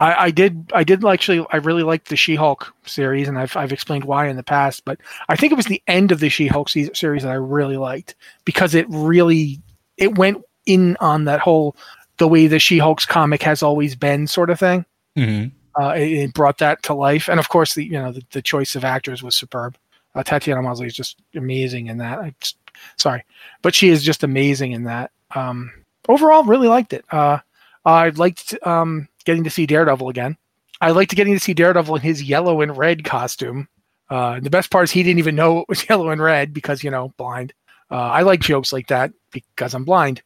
[0.00, 3.72] I, I did I did actually I really liked the She-Hulk series, and I've I've
[3.72, 4.84] explained why in the past.
[4.84, 7.76] But I think it was the end of the She-Hulk se- series that I really
[7.76, 8.14] liked
[8.44, 9.60] because it really
[9.96, 11.76] it went in on that whole
[12.18, 14.84] the way the She-Hulk's comic has always been sort of thing.
[15.16, 15.82] Mm-hmm.
[15.82, 18.42] Uh, it, it brought that to life, and of course the you know the, the
[18.42, 19.76] choice of actors was superb.
[20.14, 22.18] Uh, Tatiana Maslany is just amazing in that.
[22.18, 22.56] I just,
[22.96, 23.24] sorry,
[23.62, 25.10] but she is just amazing in that.
[25.34, 25.72] Um,
[26.08, 27.04] overall, really liked it.
[27.10, 27.38] Uh,
[27.84, 30.36] I liked um, getting to see Daredevil again.
[30.80, 33.68] I liked getting to see Daredevil in his yellow and red costume.
[34.10, 36.82] Uh, the best part is he didn't even know it was yellow and red because
[36.82, 37.52] you know blind.
[37.90, 40.22] Uh, I like jokes like that because I'm blind.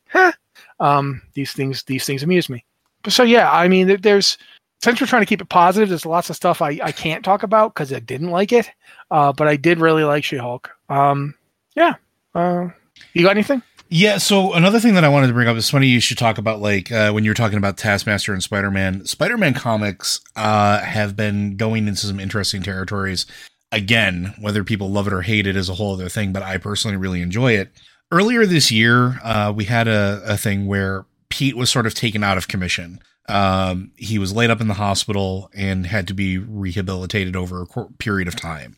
[0.81, 2.65] um, these things these things amuse me.
[3.03, 4.39] But so yeah, I mean, there's
[4.83, 7.45] since we're trying to keep it positive, there's lots of stuff I, I can't talk
[7.45, 8.71] about because I didn't like it.
[9.11, 10.71] Uh, but I did really like She Hulk.
[10.89, 11.35] Um,
[11.77, 11.95] yeah.
[12.35, 12.69] Uh,
[13.13, 13.63] you got anything?
[13.95, 16.39] Yeah, so another thing that I wanted to bring up is funny you should talk
[16.39, 19.05] about like uh, when you were talking about Taskmaster and Spider Man.
[19.05, 23.27] Spider Man comics uh, have been going into some interesting territories.
[23.71, 26.57] Again, whether people love it or hate it is a whole other thing, but I
[26.57, 27.71] personally really enjoy it.
[28.11, 32.25] Earlier this year, uh, we had a, a thing where Pete was sort of taken
[32.25, 32.99] out of commission.
[33.29, 37.87] Um, he was laid up in the hospital and had to be rehabilitated over a
[37.99, 38.77] period of time.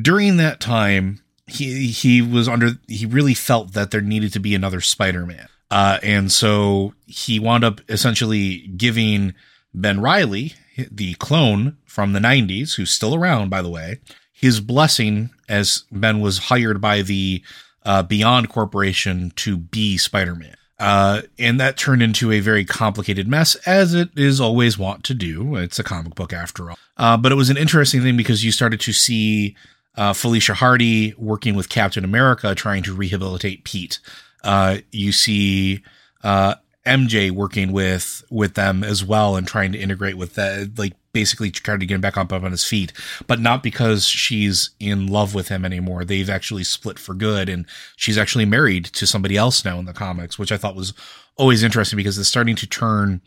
[0.00, 4.54] During that time, he he was under he really felt that there needed to be
[4.54, 5.48] another Spider-Man.
[5.70, 9.34] Uh, and so he wound up essentially giving
[9.72, 10.52] Ben Reilly,
[10.90, 14.00] the clone from the 90s, who's still around, by the way,
[14.32, 17.42] his blessing as Ben was hired by the
[17.84, 20.56] uh, Beyond Corporation to be Spider Man.
[20.78, 25.14] Uh, and that turned into a very complicated mess, as it is always wont to
[25.14, 25.54] do.
[25.56, 26.78] It's a comic book after all.
[26.96, 29.56] Uh, but it was an interesting thing because you started to see
[29.96, 33.98] uh, Felicia Hardy working with Captain America trying to rehabilitate Pete.
[34.42, 35.82] Uh, you see
[36.24, 36.54] uh,
[36.86, 41.50] MJ working with with them as well and trying to integrate with that, like basically
[41.50, 42.92] trying to get him back up, up on his feet,
[43.26, 46.04] but not because she's in love with him anymore.
[46.04, 49.92] They've actually split for good, and she's actually married to somebody else now in the
[49.92, 50.94] comics, which I thought was
[51.36, 53.20] always interesting because it's starting to turn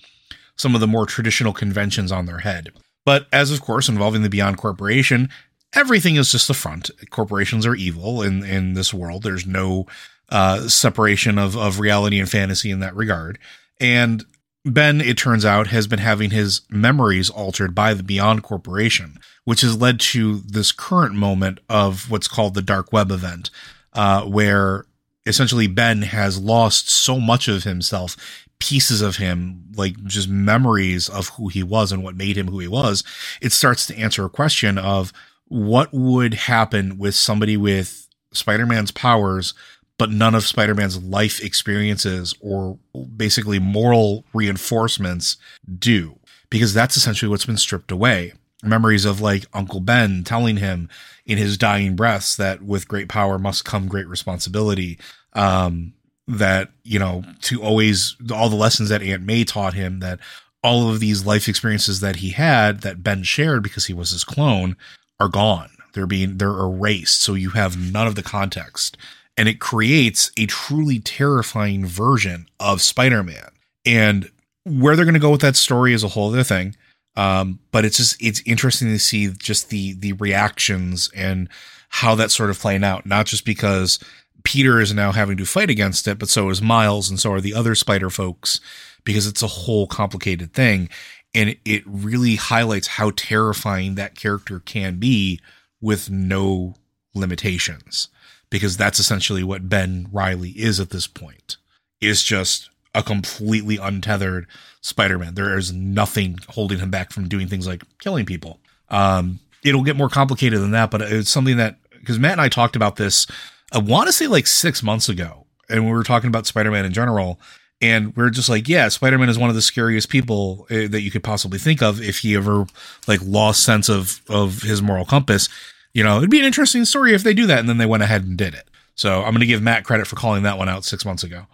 [0.57, 2.69] some of the more traditional conventions on their head.
[3.05, 5.29] But as of course involving the Beyond Corporation,
[5.75, 6.89] everything is just a front.
[7.09, 9.23] Corporations are evil in in this world.
[9.23, 9.85] There's no
[10.29, 13.37] uh, separation of of reality and fantasy in that regard.
[13.79, 14.25] And
[14.65, 19.61] Ben, it turns out, has been having his memories altered by the Beyond Corporation, which
[19.61, 23.51] has led to this current moment of what's called the Dark Web event,
[23.93, 24.85] uh, where
[25.27, 28.17] essentially Ben has lost so much of himself,
[28.59, 32.57] pieces of him, like just memories of who he was and what made him who
[32.57, 33.03] he was.
[33.41, 35.13] It starts to answer a question of
[35.47, 39.53] what would happen with somebody with Spider Man's powers
[39.97, 42.77] but none of Spider-Man's life experiences or
[43.15, 45.37] basically moral reinforcements
[45.79, 48.33] do because that's essentially what's been stripped away.
[48.63, 50.89] Memories of like Uncle Ben telling him
[51.25, 54.97] in his dying breaths that with great power must come great responsibility.
[55.33, 55.93] Um,
[56.27, 60.19] that, you know, to always, all the lessons that Aunt May taught him that
[60.63, 64.23] all of these life experiences that he had that Ben shared because he was his
[64.23, 64.75] clone
[65.19, 65.69] are gone.
[65.93, 67.21] They're being, they're erased.
[67.21, 68.97] So you have none of the context
[69.37, 73.49] and it creates a truly terrifying version of Spider-Man.
[73.85, 74.31] And
[74.63, 76.75] where they're going to go with that story is a whole other thing.
[77.15, 81.47] Um, but it's just it's interesting to see just the the reactions and
[81.89, 83.05] how that's sort of playing out.
[83.05, 83.99] Not just because
[84.43, 87.41] Peter is now having to fight against it, but so is Miles, and so are
[87.41, 88.59] the other Spider folks,
[89.05, 90.89] because it's a whole complicated thing,
[91.35, 95.41] and it really highlights how terrifying that character can be
[95.81, 96.75] with no
[97.13, 98.07] limitations
[98.49, 101.57] because that's essentially what Ben Reilly is at this point.
[102.01, 104.47] Is just a completely untethered
[104.81, 105.35] Spider-Man.
[105.35, 108.59] There is nothing holding him back from doing things like killing people.
[108.89, 112.49] Um, it'll get more complicated than that, but it's something that because Matt and I
[112.49, 113.27] talked about this,
[113.73, 116.93] I want to say like six months ago, and we were talking about Spider-Man in
[116.93, 117.39] general,
[117.81, 121.01] and we are just like, yeah, Spider-Man is one of the scariest people uh, that
[121.01, 122.65] you could possibly think of if he ever
[123.07, 125.49] like lost sense of of his moral compass
[125.95, 127.57] you know, it'd be an interesting story if they do that.
[127.57, 128.69] And then they went ahead and did it.
[128.95, 131.47] So I'm going to give Matt credit for calling that one out six months ago.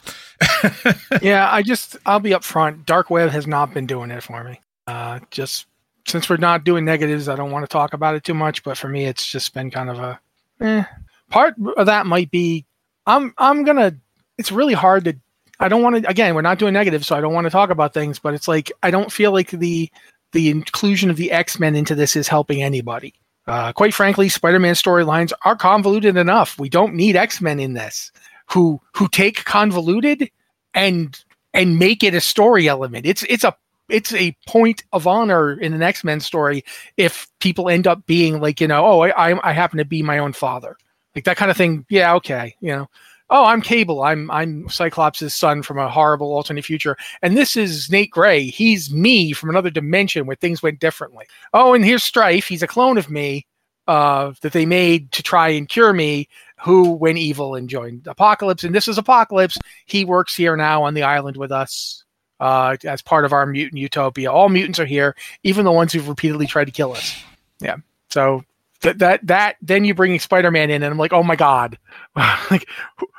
[1.21, 2.85] yeah, I just, I'll be upfront.
[2.87, 4.59] Dark Web has not been doing it for me.
[4.87, 5.67] Uh, just
[6.07, 8.63] since we're not doing negatives, I don't want to talk about it too much.
[8.63, 10.19] But for me, it's just been kind of a,
[10.59, 10.83] eh.
[11.29, 12.65] Part of that might be,
[13.05, 13.95] I'm, I'm gonna.
[14.37, 15.15] It's really hard to.
[15.61, 16.09] I don't want to.
[16.09, 18.19] Again, we're not doing negatives, so I don't want to talk about things.
[18.19, 19.89] But it's like I don't feel like the
[20.31, 23.13] the inclusion of the X Men into this is helping anybody.
[23.47, 26.59] Uh, quite frankly, Spider-Man storylines are convoluted enough.
[26.59, 28.11] We don't need X-Men in this,
[28.47, 30.29] who who take convoluted
[30.73, 33.05] and and make it a story element.
[33.05, 33.55] It's it's a
[33.89, 36.63] it's a point of honor in an X Men story
[36.97, 40.01] if people end up being like, you know, oh, I, I, I happen to be
[40.01, 40.77] my own father,
[41.15, 41.85] like that kind of thing.
[41.89, 42.89] Yeah, okay, you know.
[43.33, 44.03] Oh, I'm Cable.
[44.03, 48.47] I'm I'm Cyclops' son from a horrible alternate future, and this is Nate Gray.
[48.47, 51.25] He's me from another dimension where things went differently.
[51.53, 52.45] Oh, and here's Strife.
[52.45, 53.47] He's a clone of me
[53.87, 56.27] uh, that they made to try and cure me.
[56.63, 59.57] Who went evil and joined Apocalypse, and this is Apocalypse.
[59.85, 62.03] He works here now on the island with us
[62.41, 64.31] uh, as part of our mutant utopia.
[64.31, 67.23] All mutants are here, even the ones who've repeatedly tried to kill us.
[67.61, 67.77] Yeah.
[68.09, 68.43] So
[68.81, 71.77] that that that then you bring Spider-Man in, and I'm like, oh my god,
[72.15, 72.67] like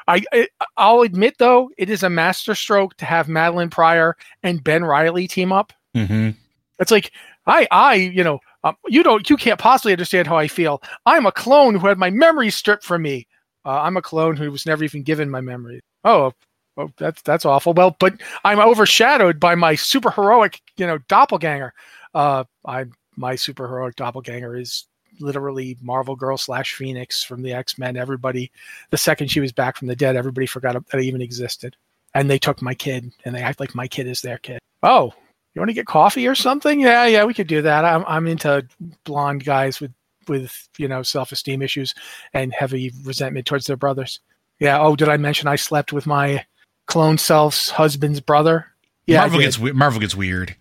[0.08, 4.84] I, I I'll admit though, it is a masterstroke to have Madelyne Pryor and Ben
[4.84, 5.72] Reilly team up.
[5.96, 6.30] Mm-hmm.
[6.78, 7.12] It's like
[7.46, 10.82] I I you know um, you don't you can't possibly understand how I feel.
[11.06, 13.26] I'm a clone who had my memories stripped from me.
[13.64, 15.82] Uh, I'm a clone who was never even given my memories.
[16.04, 16.32] Oh,
[16.76, 17.74] Oh, that's that's awful.
[17.74, 21.74] Well, but I'm overshadowed by my super heroic, you know, doppelganger.
[22.14, 24.86] Uh, I my super heroic doppelganger is
[25.22, 27.96] literally Marvel Girl slash Phoenix from the X Men.
[27.96, 28.50] Everybody,
[28.90, 31.76] the second she was back from the dead, everybody forgot that I even existed,
[32.14, 34.58] and they took my kid, and they act like my kid is their kid.
[34.82, 35.12] Oh,
[35.54, 36.80] you want to get coffee or something?
[36.80, 37.84] Yeah, yeah, we could do that.
[37.84, 38.66] I'm I'm into
[39.04, 39.92] blonde guys with
[40.28, 41.94] with you know self esteem issues
[42.32, 44.20] and heavy resentment towards their brothers.
[44.58, 44.80] Yeah.
[44.80, 46.44] Oh, did I mention I slept with my
[46.86, 48.66] clone self's husband's brother.
[49.06, 50.54] Yeah, Marvel gets Marvel gets weird.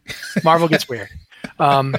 [0.44, 1.10] Marvel gets weird.
[1.60, 1.96] Um,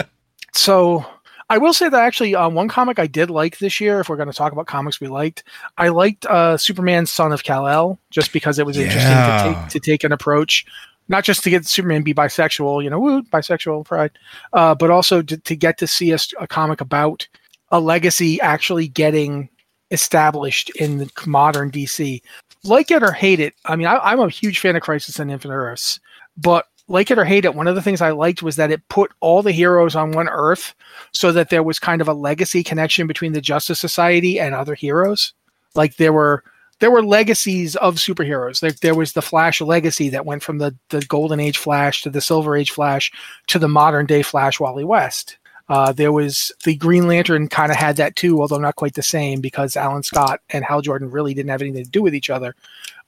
[0.52, 1.06] so
[1.50, 4.16] I will say that actually, uh, one comic I did like this year, if we're
[4.16, 5.44] going to talk about comics we liked,
[5.76, 8.84] I liked uh, Superman Son of Kal El just because it was yeah.
[8.84, 10.66] interesting to take to take an approach,
[11.08, 14.12] not just to get Superman be bisexual, you know, woo, bisexual pride,
[14.52, 17.28] uh, but also to, to, get to see a, a comic about
[17.70, 19.48] a legacy actually getting
[19.90, 22.20] established in the modern DC
[22.64, 25.30] like it or hate it, I mean, I, am a huge fan of Crisis on
[25.30, 26.00] Infinite Earths,
[26.36, 28.86] but like it or hate it, one of the things I liked was that it
[28.88, 30.74] put all the heroes on one Earth,
[31.12, 34.74] so that there was kind of a legacy connection between the Justice Society and other
[34.74, 35.32] heroes.
[35.74, 36.44] Like there were
[36.80, 38.62] there were legacies of superheroes.
[38.62, 42.10] Like there was the Flash legacy that went from the the Golden Age Flash to
[42.10, 43.10] the Silver Age Flash
[43.48, 45.38] to the modern day Flash Wally West.
[45.70, 49.02] Uh, there was the Green Lantern kind of had that too, although not quite the
[49.02, 52.28] same because Alan Scott and Hal Jordan really didn't have anything to do with each
[52.28, 52.54] other.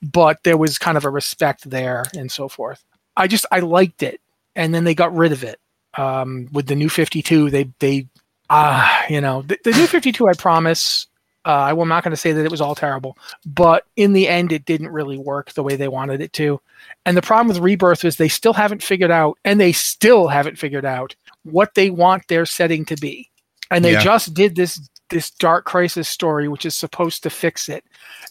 [0.00, 2.82] But there was kind of a respect there and so forth.
[3.16, 4.20] I just I liked it,
[4.54, 5.58] and then they got rid of it
[5.94, 7.50] um, with the new Fifty Two.
[7.50, 8.06] They they
[8.50, 10.28] ah uh, you know the, the new Fifty Two.
[10.28, 11.06] I promise.
[11.44, 14.50] Uh, I'm not going to say that it was all terrible, but in the end,
[14.50, 16.60] it didn't really work the way they wanted it to.
[17.04, 20.58] And the problem with Rebirth is they still haven't figured out, and they still haven't
[20.58, 23.30] figured out what they want their setting to be.
[23.70, 24.02] And they yeah.
[24.02, 27.84] just did this this dark crisis story which is supposed to fix it.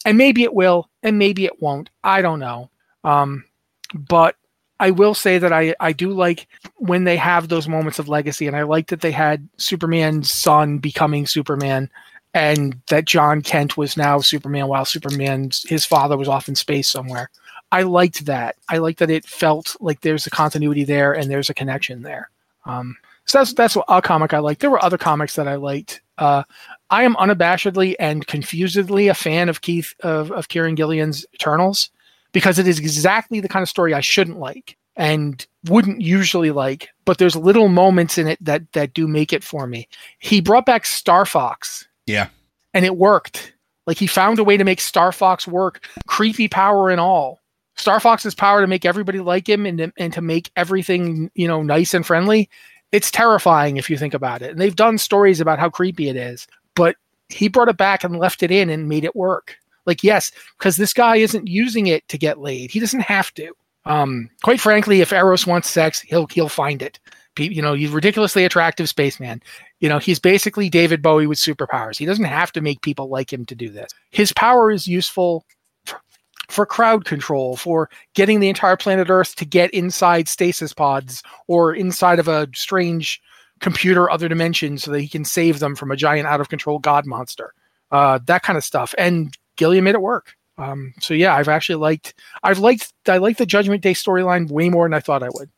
[0.04, 1.90] And maybe it will and maybe it won't.
[2.04, 2.70] I don't know.
[3.04, 3.46] Um,
[3.94, 4.36] but
[4.80, 8.48] I will say that I, I do like when they have those moments of legacy,
[8.48, 11.90] and I like that they had Superman's son becoming Superman,
[12.34, 16.90] and that Jon Kent was now Superman while Superman's his father was off in space
[16.90, 17.30] somewhere.
[17.72, 18.58] I liked that.
[18.70, 22.30] I liked that it felt like there's a continuity there and there's a connection there.
[22.66, 24.60] Um, so that's that's a comic I like.
[24.60, 26.02] There were other comics that I liked.
[26.18, 26.44] Uh,
[26.90, 31.90] I am unabashedly and confusedly a fan of Keith of, of Kieron Gillen's Eternals
[32.36, 36.90] because it is exactly the kind of story I shouldn't like and wouldn't usually like,
[37.06, 39.88] but there's little moments in it that that do make it for me.
[40.20, 41.88] He brought back Star Fox.
[42.06, 42.28] Yeah.
[42.74, 43.54] And it worked.
[43.88, 47.40] Like he found a way to make Star Fox work, creepy power and all.
[47.78, 51.48] Star Fox's power to make everybody like him and to, and to make everything, you
[51.48, 52.50] know, nice and friendly
[52.92, 54.52] it's terrifying if you think about it.
[54.52, 56.96] And they've done stories about how creepy it is, but
[57.28, 59.58] he brought it back and left it in and made it work.
[59.86, 62.72] Like, yes, because this guy isn't using it to get laid.
[62.72, 63.52] He doesn't have to.
[63.86, 67.00] Um, quite frankly, if Eros wants sex, he'll he'll find it.
[67.38, 69.42] You know, he's ridiculously attractive spaceman.
[69.80, 71.98] You know, he's basically David Bowie with superpowers.
[71.98, 73.92] He doesn't have to make people like him to do this.
[74.12, 75.46] His power is useful
[76.48, 81.74] for crowd control, for getting the entire planet Earth to get inside stasis pods or
[81.74, 83.22] inside of a strange
[83.60, 86.80] computer other dimension so that he can save them from a giant out of control
[86.80, 87.54] god monster.
[87.92, 88.94] Uh, that kind of stuff.
[88.98, 90.36] And Gillen made it work.
[90.58, 94.70] Um, so yeah, I've actually liked I've liked I like the Judgment Day storyline way
[94.70, 95.50] more than I thought I would.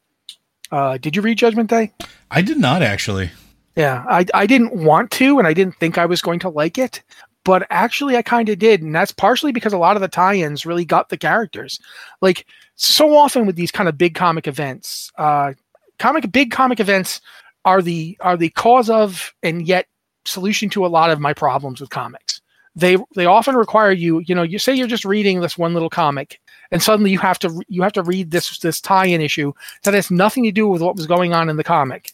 [0.71, 1.93] Uh, did you read Judgment Day?
[2.31, 3.31] I did not actually.
[3.75, 6.79] Yeah, I, I didn't want to, and I didn't think I was going to like
[6.79, 7.03] it
[7.47, 10.65] but actually I kind of did, and that's partially because a lot of the tie-ins
[10.65, 11.79] really got the characters.
[12.21, 12.45] Like
[12.75, 15.53] so often with these kind of big comic events, uh,
[15.97, 17.21] comic big comic events
[17.63, 19.87] are the are the cause of and yet
[20.25, 22.41] solution to a lot of my problems with comics.
[22.78, 25.89] They they often require you, you know, you say you're just reading this one little
[25.89, 29.51] comic, and suddenly you have to you have to read this this tie-in issue
[29.84, 32.13] that has nothing to do with what was going on in the comic.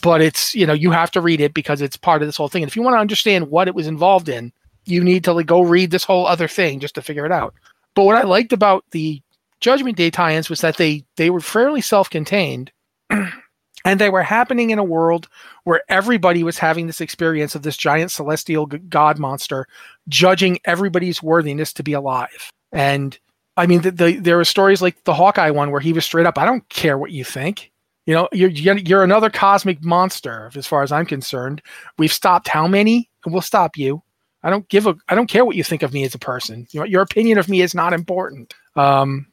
[0.00, 2.48] But it's you know you have to read it because it's part of this whole
[2.48, 2.62] thing.
[2.62, 4.52] And if you want to understand what it was involved in,
[4.86, 7.52] you need to like, go read this whole other thing just to figure it out.
[7.94, 9.20] But what I liked about the
[9.60, 12.72] Judgment Day tie-ins was that they they were fairly self-contained.
[13.84, 15.28] and they were happening in a world
[15.64, 19.66] where everybody was having this experience of this giant celestial god monster
[20.08, 22.50] judging everybody's worthiness to be alive.
[22.72, 23.18] And
[23.56, 26.26] i mean the, the, there were stories like the hawkeye one where he was straight
[26.26, 27.70] up i don't care what you think.
[28.06, 31.62] You know you're you're another cosmic monster as far as i'm concerned.
[31.98, 33.08] We've stopped how many?
[33.24, 34.02] And we'll stop you.
[34.42, 36.66] I don't give a i don't care what you think of me as a person.
[36.70, 38.54] You know, your opinion of me is not important.
[38.76, 39.26] Um,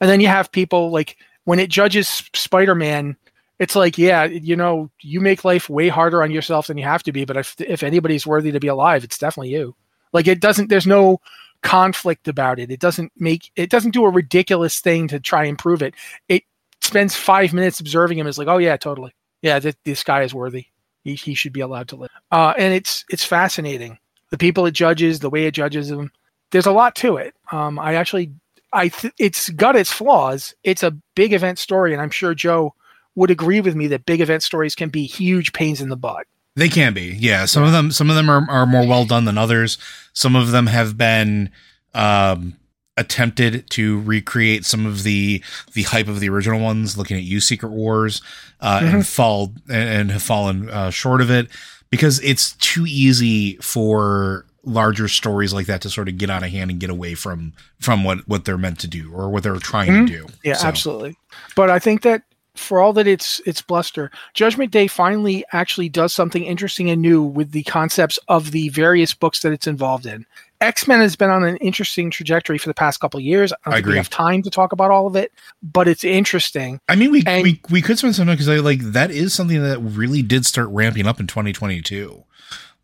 [0.00, 3.16] and then you have people like when it judges spider-man
[3.62, 7.04] it's like, yeah, you know, you make life way harder on yourself than you have
[7.04, 7.24] to be.
[7.24, 9.76] But if if anybody's worthy to be alive, it's definitely you.
[10.12, 10.68] Like it doesn't.
[10.68, 11.20] There's no
[11.62, 12.72] conflict about it.
[12.72, 13.52] It doesn't make.
[13.54, 15.94] It doesn't do a ridiculous thing to try and prove it.
[16.28, 16.42] It
[16.80, 18.26] spends five minutes observing him.
[18.26, 19.14] Is like, oh yeah, totally.
[19.42, 20.66] Yeah, th- this guy is worthy.
[21.04, 22.10] He he should be allowed to live.
[22.32, 23.96] Uh, and it's it's fascinating.
[24.30, 26.10] The people it judges, the way it judges them.
[26.50, 27.32] There's a lot to it.
[27.52, 28.32] Um, I actually,
[28.72, 30.52] I th- it's got its flaws.
[30.64, 32.74] It's a big event story, and I'm sure Joe
[33.14, 36.26] would agree with me that big event stories can be huge pains in the butt.
[36.54, 37.46] They can be, yeah.
[37.46, 39.78] Some of them, some of them are, are more well done than others.
[40.12, 41.50] Some of them have been
[41.94, 42.56] um,
[42.96, 45.42] attempted to recreate some of the
[45.72, 46.98] the hype of the original ones.
[46.98, 48.20] Looking at you, Secret Wars,
[48.60, 48.96] uh, mm-hmm.
[48.96, 51.48] and fall and have fallen uh, short of it
[51.90, 56.50] because it's too easy for larger stories like that to sort of get out of
[56.50, 59.56] hand and get away from from what what they're meant to do or what they're
[59.56, 60.06] trying mm-hmm.
[60.06, 60.26] to do.
[60.44, 60.68] Yeah, so.
[60.68, 61.16] absolutely.
[61.56, 62.22] But I think that
[62.54, 67.22] for all that it's it's bluster, Judgment Day finally actually does something interesting and new
[67.22, 70.26] with the concepts of the various books that it's involved in.
[70.60, 73.52] X Men has been on an interesting trajectory for the past couple years.
[73.52, 73.92] I don't I think agree.
[73.94, 75.32] we have time to talk about all of it,
[75.62, 76.80] but it's interesting.
[76.88, 79.34] I mean, we and, we, we could spend some time because I like that is
[79.34, 82.22] something that really did start ramping up in 2022.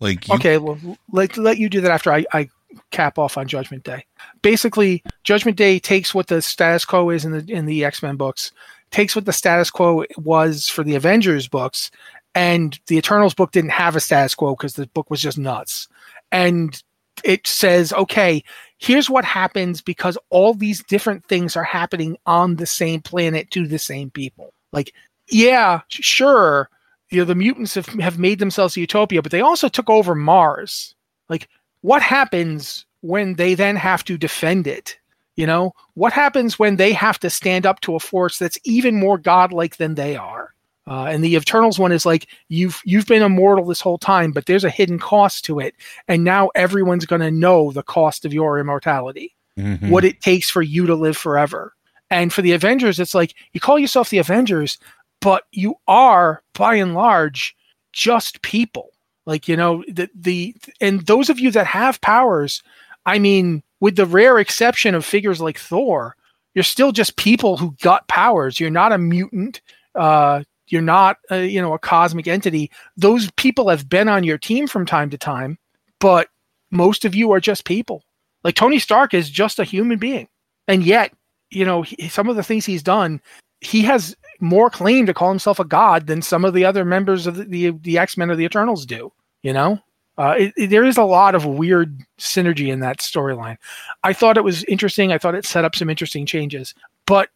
[0.01, 0.79] Like, you, okay, well,
[1.13, 2.49] let let you do that after I, I
[2.91, 4.07] cap off on Judgment Day.
[4.43, 8.17] Basically, Judgment Day takes what the status quo is in the in the X Men
[8.17, 8.53] books,
[8.91, 11.91] takes what the status quo was for the Avengers books,
[12.35, 15.89] and the Eternals book didn't have a status quo because the book was just nuts.
[16.31, 16.81] And
[17.25, 18.43] it says, okay,
[18.79, 23.67] here's what happens because all these different things are happening on the same planet to
[23.67, 24.53] the same people.
[24.73, 24.95] Like,
[25.31, 26.69] yeah, sure,
[27.11, 30.15] you know, the mutants have, have made themselves a utopia, but they also took over
[30.15, 30.95] Mars.
[31.29, 31.49] Like,
[31.81, 34.98] what happens when they then have to defend it?
[35.39, 38.99] You know, what happens when they have to stand up to a force that's even
[38.99, 40.53] more godlike than they are?
[40.85, 44.47] Uh, and the Eternals one is like you've you've been immortal this whole time, but
[44.47, 45.77] there's a hidden cost to it,
[46.09, 49.91] and now everyone's going to know the cost of your immortality, mm-hmm.
[49.91, 51.73] what it takes for you to live forever.
[52.11, 54.77] And for the Avengers, it's like you call yourself the Avengers,
[55.21, 57.57] but you are by and large
[57.93, 58.91] just people.
[59.25, 62.61] Like you know the the and those of you that have powers,
[63.07, 66.17] I mean, with the rare exception of figures like Thor,
[66.55, 68.59] you're still just people who got powers.
[68.59, 69.61] You're not a mutant.
[69.95, 72.71] Uh, you're not, a, you know, a cosmic entity.
[72.97, 75.59] Those people have been on your team from time to time,
[75.99, 76.29] but
[76.71, 78.05] most of you are just people.
[78.45, 80.29] Like Tony Stark is just a human being,
[80.67, 81.13] and yet,
[81.51, 83.21] you know, he, some of the things he's done,
[83.61, 87.27] he has more claim to call himself a god than some of the other members
[87.27, 89.13] of the, the, the X Men or the Eternals do.
[89.43, 89.81] You know,
[90.19, 93.57] uh, it, it, there is a lot of weird synergy in that storyline.
[94.03, 95.13] I thought it was interesting.
[95.13, 96.75] I thought it set up some interesting changes.
[97.07, 97.31] But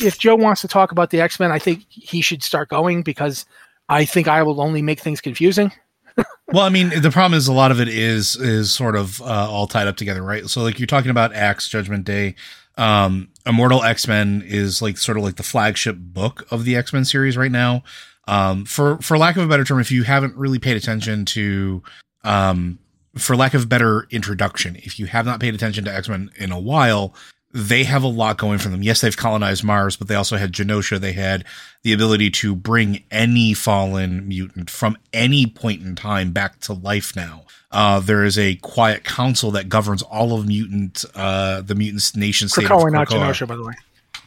[0.00, 3.02] if Joe wants to talk about the X Men, I think he should start going
[3.02, 3.46] because
[3.88, 5.72] I think I will only make things confusing.
[6.52, 9.50] well, I mean, the problem is a lot of it is is sort of uh,
[9.50, 10.46] all tied up together, right?
[10.48, 12.34] So, like you're talking about Axe Judgment Day,
[12.76, 16.92] um, Immortal X Men is like sort of like the flagship book of the X
[16.92, 17.82] Men series right now.
[18.28, 21.82] Um, for for lack of a better term, if you haven't really paid attention to
[22.24, 22.78] um,
[23.16, 26.52] for lack of better introduction, if you have not paid attention to X Men in
[26.52, 27.14] a while,
[27.52, 28.82] they have a lot going for them.
[28.82, 31.00] Yes, they've colonized Mars, but they also had Genosha.
[31.00, 31.44] They had
[31.82, 37.16] the ability to bring any fallen mutant from any point in time back to life
[37.16, 37.44] now.
[37.72, 42.48] Uh, there is a quiet council that governs all of mutant, uh, the mutant nation
[42.48, 43.74] state Krakoa, not Genosha, by the way.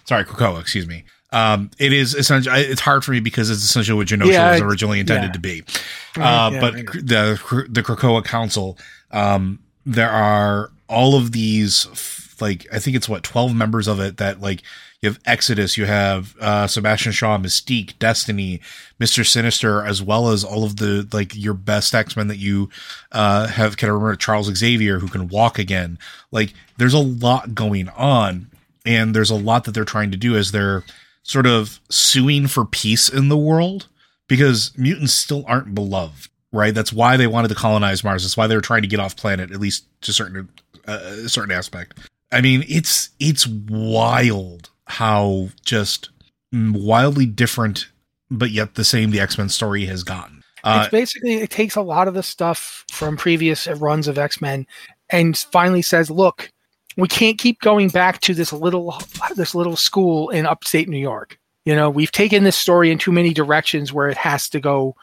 [0.06, 1.06] Sorry, Krakoa, excuse me.
[1.34, 4.62] Um, it is essentially it's hard for me because it's essentially what Genosha yeah, was
[4.62, 5.32] originally intended yeah.
[5.32, 5.64] to be.
[6.16, 8.78] Uh, yeah, but the the Krakoa Council,
[9.12, 11.88] um, there are all of these
[12.40, 14.62] like I think it's what twelve members of it that like
[15.02, 18.62] you have Exodus, you have uh, Sebastian Shaw, Mystique, Destiny,
[19.00, 22.70] Mister Sinister, as well as all of the like your best X Men that you
[23.12, 23.76] uh, have.
[23.78, 25.98] Can I remember Charles Xavier who can walk again?
[26.32, 28.52] Like there's a lot going on
[28.86, 30.84] and there's a lot that they're trying to do as they're
[31.24, 33.88] sort of suing for peace in the world
[34.28, 36.74] because mutants still aren't beloved, right?
[36.74, 38.24] That's why they wanted to colonize Mars.
[38.24, 40.50] That's why they were trying to get off planet, at least to certain
[40.88, 42.00] uh, a certain aspect.
[42.32, 46.10] I mean, it's it's wild how just
[46.52, 47.88] wildly different,
[48.30, 50.44] but yet the same the X Men story has gotten.
[50.64, 54.42] Uh, it's basically it takes a lot of the stuff from previous runs of X
[54.42, 54.66] Men
[55.10, 56.52] and finally says, "Look,
[56.98, 58.98] we can't keep going back to this little
[59.36, 61.40] this little school in upstate New York.
[61.66, 64.96] You know, we've taken this story in too many directions where it has to go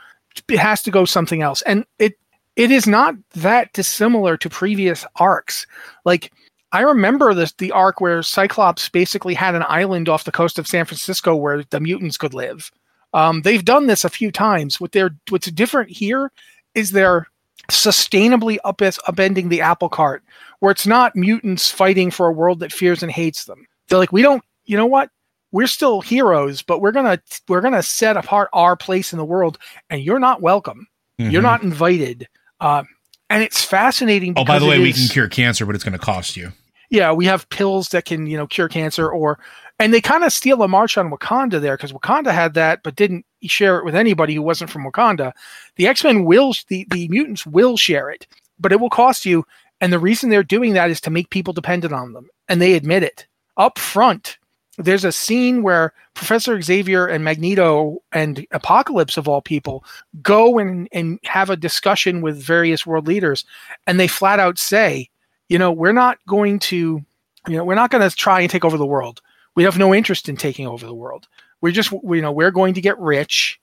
[0.48, 1.62] it has to go something else.
[1.62, 2.18] And it
[2.56, 5.66] it is not that dissimilar to previous arcs.
[6.04, 6.32] Like
[6.72, 10.66] I remember this the arc where Cyclops basically had an island off the coast of
[10.66, 12.70] San Francisco where the mutants could live.
[13.12, 14.80] Um, they've done this a few times.
[14.80, 16.30] What they're what's different here
[16.74, 17.26] is they're
[17.70, 20.22] sustainably up, upending the apple cart,
[20.60, 23.66] where it's not mutants fighting for a world that fears and hates them.
[23.88, 25.10] They're like, we don't, you know what?
[25.52, 29.58] We're still heroes, but we're gonna we're gonna set apart our place in the world,
[29.88, 30.86] and you're not welcome.
[31.18, 31.30] Mm-hmm.
[31.30, 32.28] You're not invited.
[32.60, 32.84] Uh,
[33.30, 34.34] and it's fascinating.
[34.36, 36.52] Oh, by the way, we can cure cancer, but it's going to cost you.
[36.90, 39.38] Yeah, we have pills that can you know cure cancer, or
[39.80, 42.96] and they kind of steal a march on Wakanda there because Wakanda had that, but
[42.96, 45.32] didn't share it with anybody who wasn't from Wakanda.
[45.76, 48.26] The X Men will, the, the mutants will share it,
[48.58, 49.46] but it will cost you.
[49.80, 52.28] And the reason they're doing that is to make people dependent on them.
[52.46, 53.26] And they admit it.
[53.56, 54.36] Up front,
[54.76, 59.82] there's a scene where Professor Xavier and Magneto and Apocalypse, of all people,
[60.20, 63.46] go and, and have a discussion with various world leaders.
[63.86, 65.08] And they flat out say,
[65.48, 67.02] you know, we're not going to,
[67.48, 69.22] you know, we're not going to try and take over the world.
[69.56, 71.28] We have no interest in taking over the world.
[71.60, 73.60] We're just you know we're going to get rich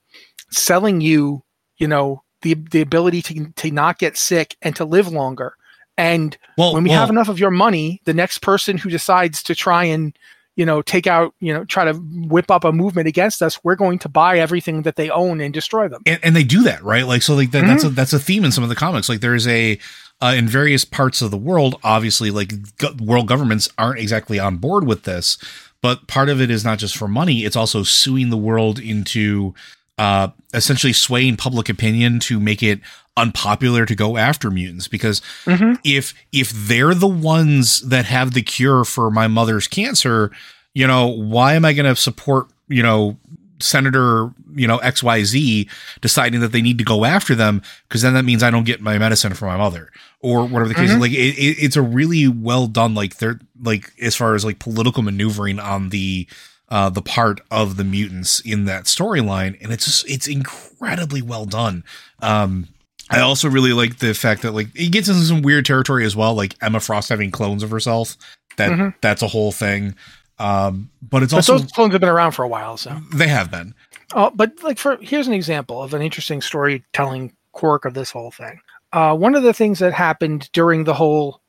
[0.50, 1.42] selling you
[1.76, 5.54] you know the the ability to to not get sick and to live longer.
[5.96, 9.42] And well, when we well, have enough of your money the next person who decides
[9.44, 10.16] to try and
[10.54, 13.74] you know take out you know try to whip up a movement against us we're
[13.74, 16.02] going to buy everything that they own and destroy them.
[16.06, 17.06] And, and they do that right?
[17.06, 17.68] Like so like that, mm-hmm.
[17.68, 19.08] that's a that's a theme in some of the comics.
[19.08, 19.78] Like there's a
[20.20, 24.56] uh, in various parts of the world obviously like go- world governments aren't exactly on
[24.56, 25.38] board with this
[25.82, 29.54] but part of it is not just for money it's also suing the world into
[29.98, 32.80] uh, essentially swaying public opinion to make it
[33.16, 35.74] unpopular to go after mutants because mm-hmm.
[35.84, 40.30] if if they're the ones that have the cure for my mother's cancer
[40.72, 43.16] you know why am i going to support you know
[43.60, 45.68] Senator, you know, XYZ
[46.00, 48.80] deciding that they need to go after them because then that means I don't get
[48.80, 49.90] my medicine for my mother
[50.20, 51.02] or whatever the case mm-hmm.
[51.02, 51.10] is.
[51.10, 54.58] Like it, it, it's a really well done, like they're like as far as like
[54.58, 56.26] political maneuvering on the
[56.70, 61.46] uh the part of the mutants in that storyline, and it's just it's incredibly well
[61.46, 61.84] done.
[62.20, 62.68] Um
[63.10, 66.14] I also really like the fact that like it gets into some weird territory as
[66.14, 68.16] well, like Emma Frost having clones of herself.
[68.56, 68.88] That mm-hmm.
[69.00, 69.94] that's a whole thing.
[70.38, 73.28] Um, but it's but also those clones have been around for a while, so they
[73.28, 73.74] have been.
[74.12, 78.30] Uh, but like for here's an example of an interesting storytelling quirk of this whole
[78.30, 78.60] thing.
[78.92, 81.42] Uh, one of the things that happened during the whole,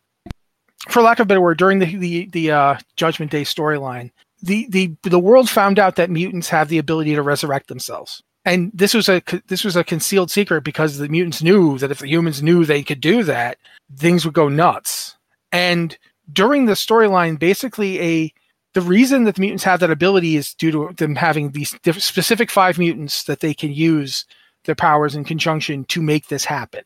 [0.90, 4.12] for lack of a better word, during the the the uh, Judgment Day storyline,
[4.42, 8.72] the the the world found out that mutants have the ability to resurrect themselves, and
[8.74, 12.08] this was a this was a concealed secret because the mutants knew that if the
[12.08, 13.58] humans knew they could do that,
[13.96, 15.16] things would go nuts.
[15.52, 15.98] And
[16.32, 18.34] during the storyline, basically a
[18.74, 22.52] the reason that the mutants have that ability is due to them having these specific
[22.52, 24.26] five mutants that they can use
[24.66, 26.84] their powers in conjunction to make this happen.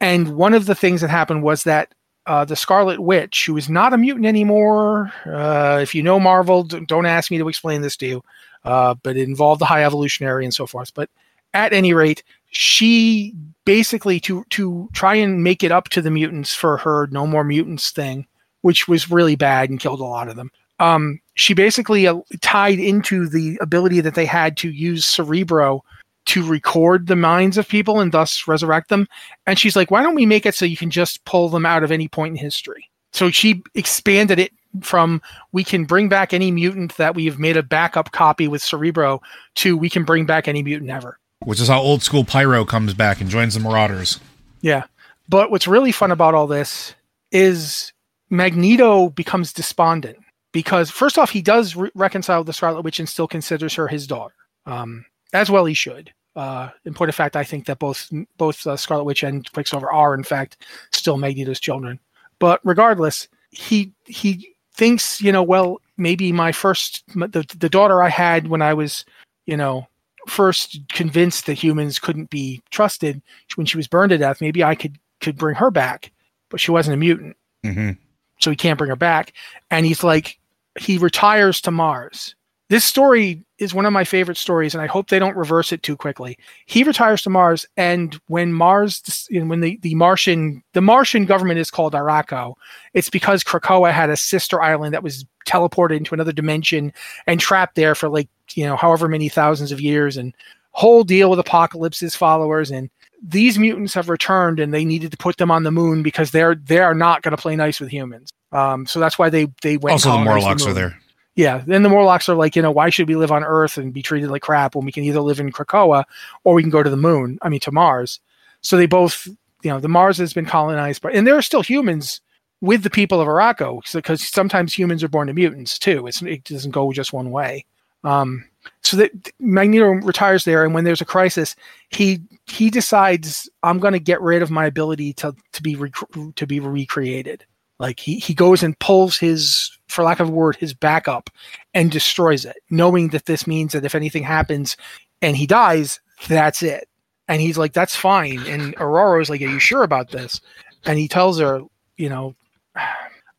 [0.00, 1.94] And one of the things that happened was that
[2.26, 6.64] uh, the Scarlet Witch, who is not a mutant anymore, uh, if you know Marvel,
[6.64, 8.24] don't ask me to explain this to you,
[8.64, 10.92] uh, but it involved the High Evolutionary and so forth.
[10.94, 11.10] But
[11.54, 16.52] at any rate, she basically to to try and make it up to the mutants
[16.52, 18.26] for her no more mutants thing,
[18.62, 22.78] which was really bad and killed a lot of them um, she basically uh, tied
[22.78, 25.84] into the ability that they had to use Cerebro
[26.24, 29.08] to record the minds of people and thus resurrect them.
[29.46, 31.82] And she's like, why don't we make it so you can just pull them out
[31.82, 32.88] of any point in history?
[33.12, 35.20] So she expanded it from
[35.52, 39.20] we can bring back any mutant that we've made a backup copy with Cerebro
[39.56, 41.18] to we can bring back any mutant ever.
[41.40, 44.20] Which is how old school Pyro comes back and joins the Marauders.
[44.60, 44.84] Yeah.
[45.28, 46.94] But what's really fun about all this
[47.32, 47.92] is
[48.30, 50.18] Magneto becomes despondent
[50.52, 54.06] because first off, he does re- reconcile the Scarlet Witch and still considers her his
[54.06, 54.34] daughter,
[54.66, 56.12] um, as well he should.
[56.34, 59.90] Uh, in point of fact, I think that both both uh, Scarlet Witch and Quicksilver
[59.90, 61.98] are in fact still Magneto's children.
[62.38, 68.08] But regardless, he he thinks you know well maybe my first the the daughter I
[68.08, 69.04] had when I was
[69.44, 69.86] you know
[70.26, 73.20] first convinced that humans couldn't be trusted
[73.56, 76.12] when she was burned to death maybe I could could bring her back,
[76.50, 77.36] but she wasn't a mutant.
[77.64, 77.92] Mm-hmm.
[78.40, 79.32] So he can't bring her back.
[79.70, 80.38] And he's like,
[80.78, 82.34] he retires to Mars.
[82.68, 85.82] This story is one of my favorite stories, and I hope they don't reverse it
[85.82, 86.38] too quickly.
[86.64, 91.70] He retires to Mars, and when Mars, when the, the Martian the Martian government is
[91.70, 92.54] called Arakko,
[92.94, 96.94] it's because Krakoa had a sister island that was teleported into another dimension
[97.26, 100.34] and trapped there for like you know however many thousands of years, and
[100.70, 102.88] whole deal with Apocalypse's followers and
[103.22, 106.54] these mutants have returned and they needed to put them on the moon because they're
[106.54, 108.30] they are not going to play nice with humans.
[108.52, 109.92] Um, so that's why they they went.
[109.92, 110.98] Also, the Morlocks the are there.
[111.34, 113.92] Yeah, then the Morlocks are like, you know, why should we live on Earth and
[113.92, 116.04] be treated like crap when we can either live in Krakoa
[116.44, 117.38] or we can go to the moon?
[117.40, 118.20] I mean, to Mars.
[118.60, 119.26] So they both,
[119.62, 122.20] you know, the Mars has been colonized, but and there are still humans
[122.60, 126.06] with the people of Arakko because sometimes humans are born to mutants too.
[126.06, 127.64] It's, it doesn't go just one way.
[128.04, 128.44] Um,
[128.82, 131.56] so that Magneto retires there, and when there's a crisis,
[131.90, 136.34] he he decides I'm going to get rid of my ability to to be rec-
[136.36, 137.44] to be recreated.
[137.82, 141.28] Like he he goes and pulls his, for lack of a word, his backup
[141.74, 144.76] and destroys it, knowing that this means that if anything happens
[145.20, 146.88] and he dies, that's it.
[147.26, 148.38] And he's like, that's fine.
[148.46, 150.40] And Ororo's like, are you sure about this?
[150.84, 151.62] And he tells her,
[151.96, 152.36] you know,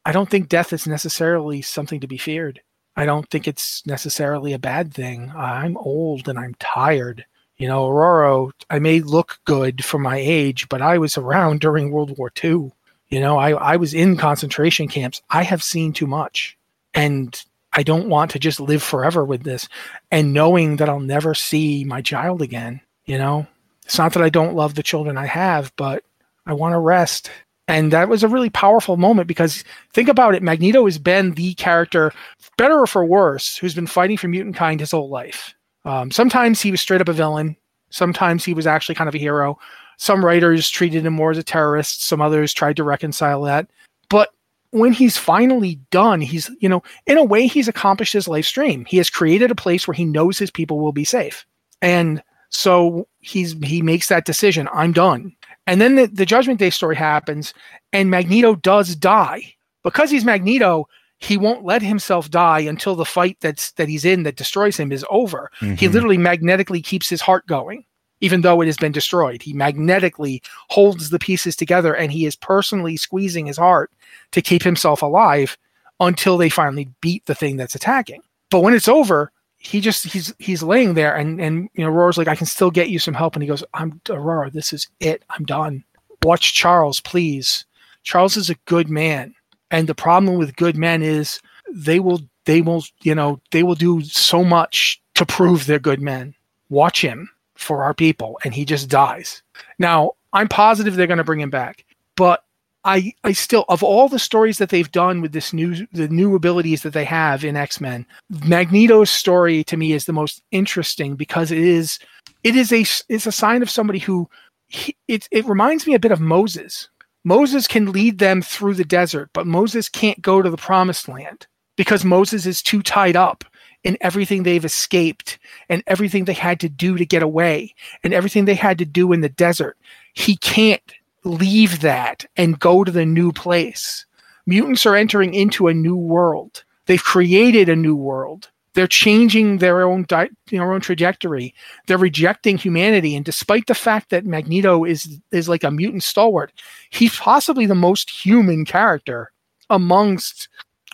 [0.06, 2.60] I don't think death is necessarily something to be feared.
[2.98, 5.32] I don't think it's necessarily a bad thing.
[5.34, 7.26] I'm old and I'm tired.
[7.56, 11.92] You know, Ororo, I may look good for my age, but I was around during
[11.92, 12.74] World War II.
[13.14, 15.22] You know, I, I was in concentration camps.
[15.30, 16.58] I have seen too much.
[16.96, 17.40] And
[17.72, 19.70] I don't want to just live forever with this.
[20.10, 23.46] And knowing that I'll never see my child again, you know,
[23.86, 26.04] it's not that I don't love the children I have, but
[26.48, 27.30] I want to rest.
[27.68, 31.54] And that was a really powerful moment because think about it Magneto has been the
[31.54, 32.14] character,
[32.58, 35.54] better or for worse, who's been fighting for mutant kind his whole life.
[35.86, 37.58] Um, sometimes he was straight up a villain,
[37.92, 39.60] sometimes he was actually kind of a hero.
[40.04, 43.70] Some writers treated him more as a terrorist, some others tried to reconcile that.
[44.10, 44.32] But
[44.72, 48.84] when he's finally done, he's, you know, in a way, he's accomplished his life dream.
[48.84, 51.46] He has created a place where he knows his people will be safe.
[51.82, 54.68] And so he's he makes that decision.
[54.74, 55.34] I'm done.
[55.68, 57.54] And then the, the Judgment Day story happens,
[57.94, 59.54] and Magneto does die.
[59.84, 60.86] Because he's Magneto,
[61.20, 64.92] he won't let himself die until the fight that's that he's in that destroys him
[64.92, 65.50] is over.
[65.62, 65.76] Mm-hmm.
[65.76, 67.86] He literally magnetically keeps his heart going
[68.24, 69.42] even though it has been destroyed.
[69.42, 73.92] He magnetically holds the pieces together and he is personally squeezing his heart
[74.32, 75.58] to keep himself alive
[76.00, 78.22] until they finally beat the thing that's attacking.
[78.50, 82.18] But when it's over, he just he's he's laying there and and you know Ororo's
[82.18, 83.36] like I can still get you some help.
[83.36, 85.24] And he goes I'm Ororo this is it.
[85.30, 85.84] I'm done.
[86.24, 87.66] Watch Charles please.
[88.04, 89.36] Charles is a good man.
[89.70, 93.76] And the problem with good men is they will they will you know they will
[93.76, 96.34] do so much to prove they're good men.
[96.70, 97.30] Watch him
[97.64, 99.42] for our people and he just dies.
[99.80, 101.86] Now, I'm positive they're going to bring him back,
[102.16, 102.44] but
[102.86, 106.36] I I still of all the stories that they've done with this new the new
[106.36, 108.06] abilities that they have in X-Men,
[108.46, 112.00] Magneto's story to me is the most interesting because it is
[112.44, 114.30] it is a it's a sign of somebody who
[114.68, 116.90] he, it it reminds me a bit of Moses.
[117.24, 121.48] Moses can lead them through the desert, but Moses can't go to the promised land
[121.78, 123.46] because Moses is too tied up
[123.84, 125.38] in everything they've escaped
[125.70, 127.74] and everything they had to do to get away
[128.04, 129.78] and everything they had to do in the desert.
[130.14, 134.06] He can't leave that and go to the new place.
[134.46, 136.64] Mutants are entering into a new world.
[136.86, 138.50] They've created a new world.
[138.74, 141.54] They're changing their own di- their own trajectory.
[141.86, 146.52] They're rejecting humanity, and despite the fact that Magneto is is like a mutant stalwart,
[146.90, 149.32] he's possibly the most human character
[149.70, 150.50] amongst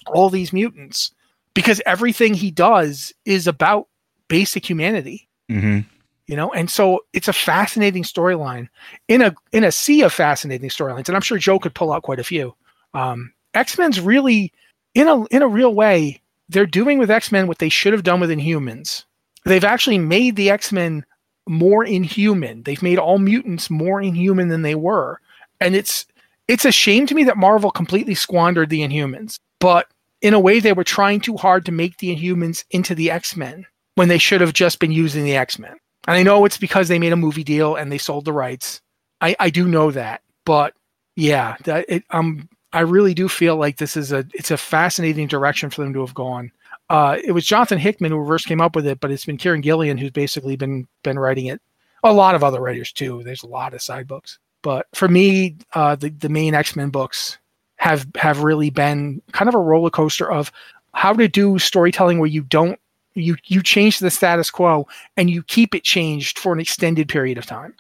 [0.08, 1.12] all these mutants
[1.60, 3.90] because everything he does is about
[4.30, 5.28] basic humanity.
[5.52, 5.80] Mm-hmm.
[6.26, 8.70] You know, and so it's a fascinating storyline
[9.10, 12.04] in a in a sea of fascinating storylines, and I'm sure Joe could pull out
[12.04, 12.56] quite a few.
[12.94, 14.54] Um, X Men's really,
[14.94, 18.04] in a in a real way, they're doing with X Men what they should have
[18.04, 19.04] done with Inhumans.
[19.44, 21.04] They've actually made the X Men
[21.46, 22.64] more inhuman.
[22.64, 25.20] They've made all mutants more inhuman than they were,
[25.60, 26.06] and it's
[26.48, 29.40] it's a shame to me that Marvel completely squandered the Inhumans.
[29.60, 29.88] But
[30.22, 33.36] in a way, they were trying too hard to make the Inhumans into the X
[33.36, 33.66] Men
[33.96, 35.76] when they should have just been using the X Men.
[36.08, 38.82] And I know it's because they made a movie deal and they sold the rights.
[39.22, 40.74] I, I do know that, but
[41.16, 45.28] yeah, that it, um, I really do feel like this is a it's a fascinating
[45.28, 46.52] direction for them to have gone.
[46.90, 49.62] Uh, it was Jonathan Hickman who first came up with it, but it's been Kieron
[49.62, 51.62] Gillen who's basically been been writing it.
[52.04, 53.22] A lot of other writers too.
[53.24, 56.90] There's a lot of side books, but for me, uh, the the main X Men
[56.90, 57.38] books
[57.80, 60.52] have have really been kind of a roller coaster of
[60.94, 62.80] how to do storytelling where you don't
[63.16, 67.38] you you change the status quo and you keep it changed for an extended period
[67.38, 67.74] of time.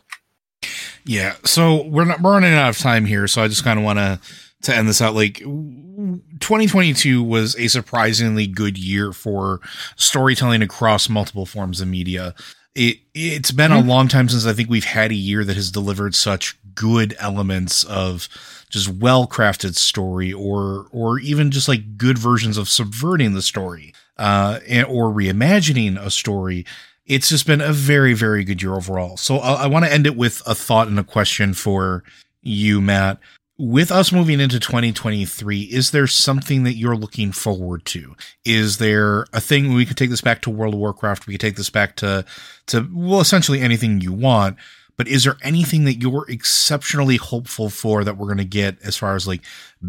[1.05, 3.85] Yeah, so we're not we're running out of time here, so I just kind of
[3.85, 4.19] want to
[4.63, 5.15] to end this out.
[5.15, 9.59] Like 2022 was a surprisingly good year for
[9.95, 12.35] storytelling across multiple forms of media.
[12.75, 13.87] It it's been mm-hmm.
[13.87, 17.15] a long time since I think we've had a year that has delivered such good
[17.19, 18.29] elements of
[18.69, 23.93] just well crafted story or or even just like good versions of subverting the story
[24.17, 26.65] uh and, or reimagining a story.
[27.05, 29.17] It's just been a very very good year overall.
[29.17, 32.03] So i, I want to end it with a thought and a question for
[32.41, 33.19] you matt
[33.59, 39.25] with us moving into 2023 is there something that you're looking forward to is there
[39.33, 41.69] a thing we could take this back to world of warcraft we could take this
[41.69, 42.23] back to
[42.65, 44.55] to well essentially anything you want
[44.99, 48.97] but is there anything that you're exceptionally hopeful for that we're going to get as
[48.97, 49.41] far as like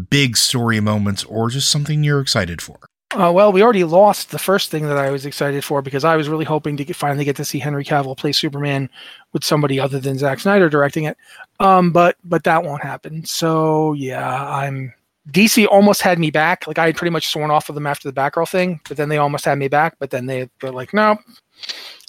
[0.09, 2.79] big story moments or just something you're excited for?
[3.13, 6.15] Uh, well, we already lost the first thing that I was excited for because I
[6.15, 8.89] was really hoping to get, finally get to see Henry Cavill play Superman
[9.33, 11.17] with somebody other than Zack Snyder directing it.
[11.59, 13.25] Um, but but that won't happen.
[13.25, 14.93] So yeah, I'm
[15.31, 16.67] DC almost had me back.
[16.67, 19.09] Like I had pretty much sworn off of them after the Batgirl thing, but then
[19.09, 19.95] they almost had me back.
[19.99, 21.17] But then they were like, no,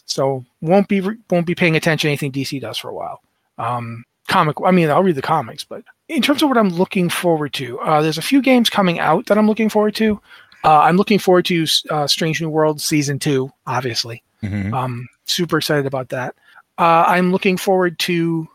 [0.07, 1.00] so won't be
[1.30, 3.20] won't be paying attention to anything DC does for a while.
[3.59, 7.09] Um, comic, I mean, I'll read the comics, but in terms of what I'm looking
[7.09, 10.20] forward to, uh, there's a few games coming out that I'm looking forward to.
[10.65, 14.23] Uh, I'm looking forward to uh, Strange New World season two, obviously.
[14.43, 14.73] Mm-hmm.
[14.73, 16.35] Um, super excited about that.
[16.79, 18.49] Uh, I'm looking forward to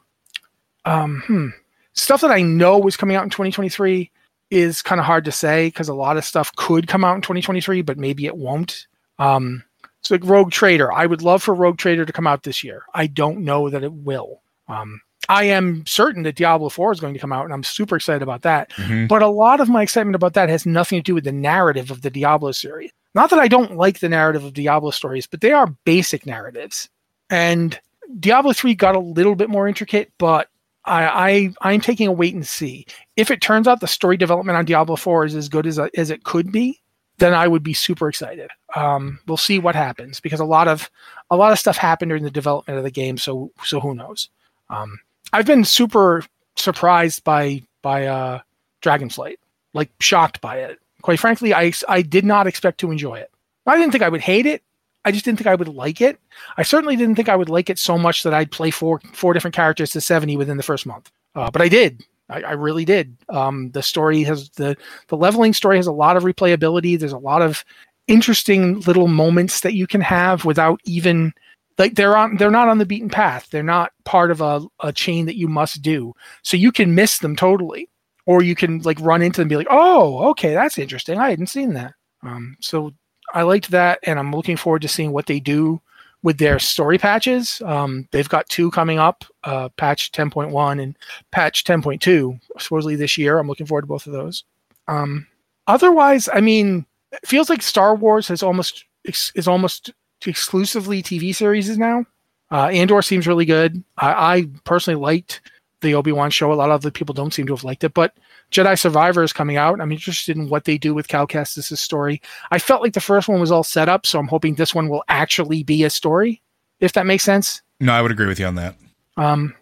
[0.85, 1.49] um, hmm,
[1.93, 4.09] stuff that I know was coming out in 2023
[4.49, 7.21] is kind of hard to say because a lot of stuff could come out in
[7.21, 8.87] 2023, but maybe it won't.
[9.19, 9.63] Um,
[10.01, 12.83] so like Rogue Trader, I would love for Rogue Trader to come out this year.
[12.93, 14.41] I don't know that it will.
[14.69, 17.97] Um, I am certain that Diablo 4 is going to come out, and I'm super
[17.97, 18.69] excited about that.
[18.71, 19.07] Mm-hmm.
[19.07, 21.91] But a lot of my excitement about that has nothing to do with the narrative
[21.91, 22.91] of the Diablo series.
[23.13, 26.89] Not that I don't like the narrative of Diablo stories, but they are basic narratives.
[27.29, 27.79] And
[28.19, 30.49] Diablo 3 got a little bit more intricate, but
[30.85, 32.85] I, I am taking a wait and see.
[33.17, 36.09] If it turns out the story development on Diablo 4 is as good as, as
[36.09, 36.79] it could be,
[37.17, 38.49] then I would be super excited.
[38.75, 40.89] Um, we'll see what happens because a lot of
[41.31, 43.17] a lot of stuff happened during the development of the game.
[43.17, 44.29] So so who knows?
[44.69, 44.99] Um,
[45.33, 46.23] I've been super
[46.55, 48.39] surprised by by uh,
[48.81, 49.37] Dragonflight,
[49.73, 50.79] like shocked by it.
[51.01, 53.31] Quite frankly, I I did not expect to enjoy it.
[53.65, 54.63] I didn't think I would hate it.
[55.05, 56.19] I just didn't think I would like it.
[56.57, 59.33] I certainly didn't think I would like it so much that I'd play four four
[59.33, 61.11] different characters to seventy within the first month.
[61.35, 62.03] Uh, but I did.
[62.29, 63.15] I, I really did.
[63.29, 64.75] Um, the story has the
[65.07, 66.99] the leveling story has a lot of replayability.
[66.99, 67.63] There's a lot of
[68.07, 71.33] interesting little moments that you can have without even
[71.77, 73.49] like they're on they're not on the beaten path.
[73.51, 76.13] They're not part of a, a chain that you must do.
[76.41, 77.89] So you can miss them totally.
[78.25, 81.17] Or you can like run into them and be like, oh, okay, that's interesting.
[81.17, 81.93] I hadn't seen that.
[82.23, 82.91] Um, so
[83.33, 85.81] I liked that, and I'm looking forward to seeing what they do
[86.23, 87.61] with their story patches.
[87.63, 90.97] Um, they've got two coming up, uh, patch 10.1 and
[91.31, 93.39] patch 10.2, supposedly this year.
[93.39, 94.43] I'm looking forward to both of those.
[94.89, 95.27] Um,
[95.67, 99.93] otherwise, I mean, it feels like Star Wars has almost is almost
[100.25, 102.05] exclusively TV series now.
[102.49, 103.83] Uh, Andor seems really good.
[103.97, 105.41] I, I personally liked
[105.81, 106.51] the Obi Wan show.
[106.51, 108.17] A lot of the people don't seem to have liked it, but
[108.51, 109.81] Jedi Survivor is coming out.
[109.81, 112.21] I'm interested in what they do with Cal Kestis' story.
[112.51, 114.89] I felt like the first one was all set up, so I'm hoping this one
[114.89, 116.41] will actually be a story,
[116.79, 117.61] if that makes sense.
[117.79, 118.75] No, I would agree with you on that.
[119.17, 119.53] Um,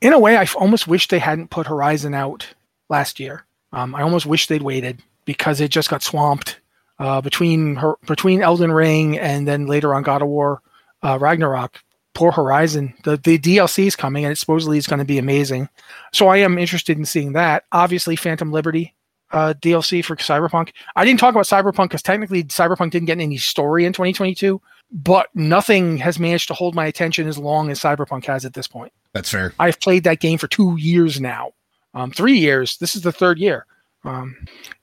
[0.00, 2.46] in a way, I almost wish they hadn't put Horizon out
[2.88, 3.44] last year.
[3.72, 6.58] Um, I almost wish they'd waited because it just got swamped
[7.02, 10.62] uh, between her, between Elden Ring and then later on God of War
[11.02, 11.82] uh, Ragnarok
[12.14, 12.94] poor Horizon.
[13.04, 15.68] The the DLC is coming, and it supposedly is going to be amazing.
[16.12, 17.64] So I am interested in seeing that.
[17.72, 18.94] Obviously, Phantom Liberty
[19.32, 20.72] uh, DLC for Cyberpunk.
[20.94, 25.28] I didn't talk about Cyberpunk because technically Cyberpunk didn't get any story in 2022, but
[25.34, 28.92] nothing has managed to hold my attention as long as Cyberpunk has at this point.
[29.12, 29.54] That's fair.
[29.58, 31.52] I've played that game for two years now,
[31.94, 32.76] um, three years.
[32.78, 33.66] This is the third year.
[34.04, 34.36] Um,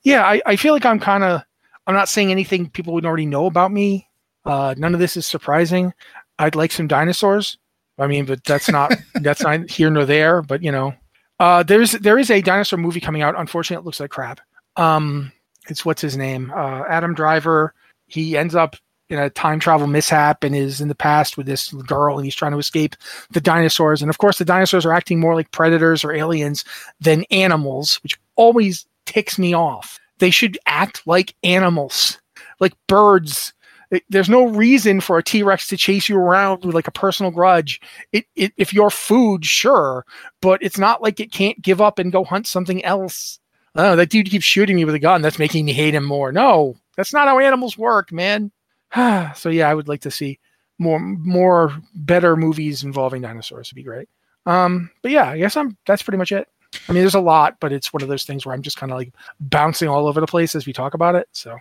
[0.04, 1.44] yeah, I, I feel like I'm kind of.
[1.90, 4.08] I'm not saying anything people would already know about me.
[4.46, 5.92] Uh, none of this is surprising.
[6.38, 7.58] I'd like some dinosaurs.
[7.98, 10.44] I mean, but that's not that's not here nor there.
[10.44, 10.94] But you know,
[11.40, 13.34] uh, there's there is a dinosaur movie coming out.
[13.36, 14.40] Unfortunately, it looks like crap.
[14.76, 15.32] Um,
[15.68, 16.54] it's what's his name?
[16.56, 17.74] Uh, Adam Driver.
[18.06, 18.76] He ends up
[19.10, 22.36] in a time travel mishap and is in the past with this girl, and he's
[22.36, 22.96] trying to escape
[23.32, 24.04] the dinosaurs.
[24.04, 26.64] And of course, the dinosaurs are acting more like predators or aliens
[27.02, 29.99] than animals, which always ticks me off.
[30.20, 32.20] They should act like animals,
[32.60, 33.54] like birds
[34.10, 37.82] there's no reason for a T-Rex to chase you around with like a personal grudge.
[38.12, 40.06] It, it, if you're food, sure,
[40.42, 43.40] but it's not like it can't give up and go hunt something else.
[43.76, 45.22] Oh, that dude keeps shooting me with a gun.
[45.22, 46.32] That's making me hate him more.
[46.32, 48.52] No, that's not how animals work, man.
[49.36, 50.40] so yeah, I would like to see
[50.78, 53.72] more, more better movies involving dinosaurs.
[53.72, 54.10] Would be great.
[54.46, 55.78] Um, but yeah, I guess I'm.
[55.86, 56.48] That's pretty much it.
[56.88, 58.92] I mean, there's a lot, but it's one of those things where I'm just kind
[58.92, 61.28] of like bouncing all over the place as we talk about it.
[61.32, 61.58] So,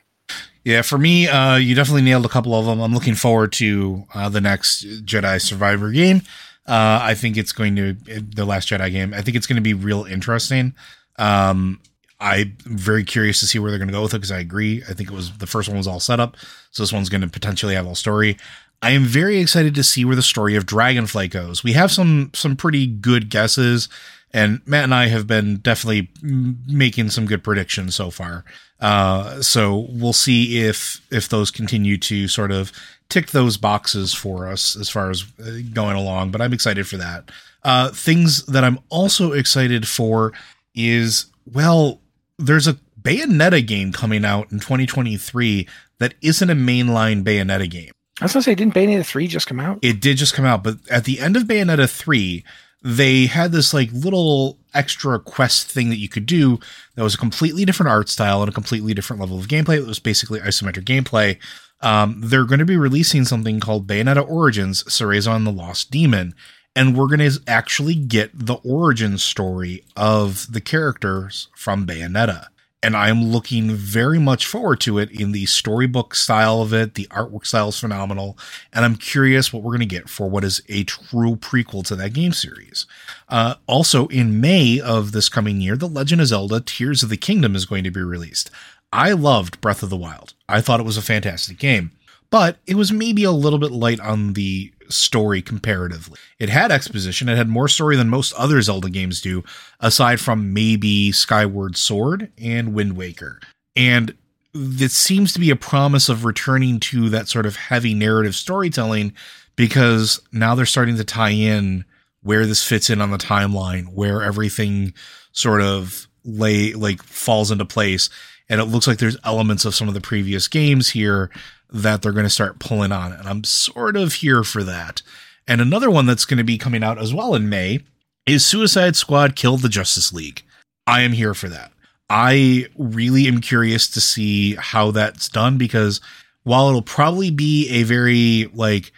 [0.64, 2.80] yeah, for me, uh, you definitely nailed a couple of them.
[2.80, 6.22] I'm looking forward to uh, the next Jedi Survivor game.
[6.66, 9.14] Uh, I think it's going to the Last Jedi game.
[9.14, 10.74] I think it's going to be real interesting.
[11.18, 11.80] Um,
[12.20, 14.82] I'm very curious to see where they're going to go with it because I agree.
[14.88, 16.36] I think it was the first one was all set up,
[16.70, 18.36] so this one's going to potentially have all story.
[18.82, 21.64] I am very excited to see where the story of Dragonflight goes.
[21.64, 23.88] We have some some pretty good guesses,
[24.32, 28.44] and Matt and I have been definitely making some good predictions so far.
[28.80, 32.72] Uh, so we'll see if if those continue to sort of
[33.08, 36.30] tick those boxes for us as far as uh, going along.
[36.30, 37.30] But I'm excited for that.
[37.64, 40.32] Uh, things that I'm also excited for
[40.74, 42.00] is well,
[42.38, 45.66] there's a Bayonetta game coming out in 2023
[45.98, 47.92] that isn't a mainline Bayonetta game.
[48.20, 49.78] I was gonna say, didn't Bayonetta three just come out?
[49.82, 52.44] It did just come out, but at the end of Bayonetta three,
[52.82, 56.58] they had this like little extra quest thing that you could do
[56.94, 59.78] that was a completely different art style and a completely different level of gameplay.
[59.78, 61.38] It was basically isometric gameplay.
[61.80, 66.34] Um, they're going to be releasing something called Bayonetta Origins: Cereza and the Lost Demon,
[66.74, 72.46] and we're going to actually get the origin story of the characters from Bayonetta
[72.82, 76.94] and I'm looking very much forward to it in the storybook style of it.
[76.94, 78.38] The artwork style is phenomenal,
[78.72, 81.96] and I'm curious what we're going to get for what is a true prequel to
[81.96, 82.86] that game series.
[83.28, 87.16] Uh, also, in May of this coming year, The Legend of Zelda Tears of the
[87.16, 88.50] Kingdom is going to be released.
[88.92, 90.34] I loved Breath of the Wild.
[90.48, 91.90] I thought it was a fantastic game,
[92.30, 96.18] but it was maybe a little bit light on the story comparatively.
[96.38, 99.44] It had exposition, it had more story than most other Zelda games do,
[99.80, 103.40] aside from maybe Skyward Sword and Wind Waker.
[103.76, 104.14] And
[104.54, 109.12] it seems to be a promise of returning to that sort of heavy narrative storytelling
[109.56, 111.84] because now they're starting to tie in
[112.22, 114.92] where this fits in on the timeline, where everything
[115.32, 118.10] sort of lay like falls into place.
[118.48, 121.30] And it looks like there's elements of some of the previous games here
[121.70, 123.12] that they're going to start pulling on.
[123.12, 125.02] And I'm sort of here for that.
[125.46, 127.80] And another one that's going to be coming out as well in May
[128.26, 130.42] is Suicide Squad Killed the Justice League.
[130.86, 131.72] I am here for that.
[132.10, 136.00] I really am curious to see how that's done because
[136.44, 138.92] while it'll probably be a very like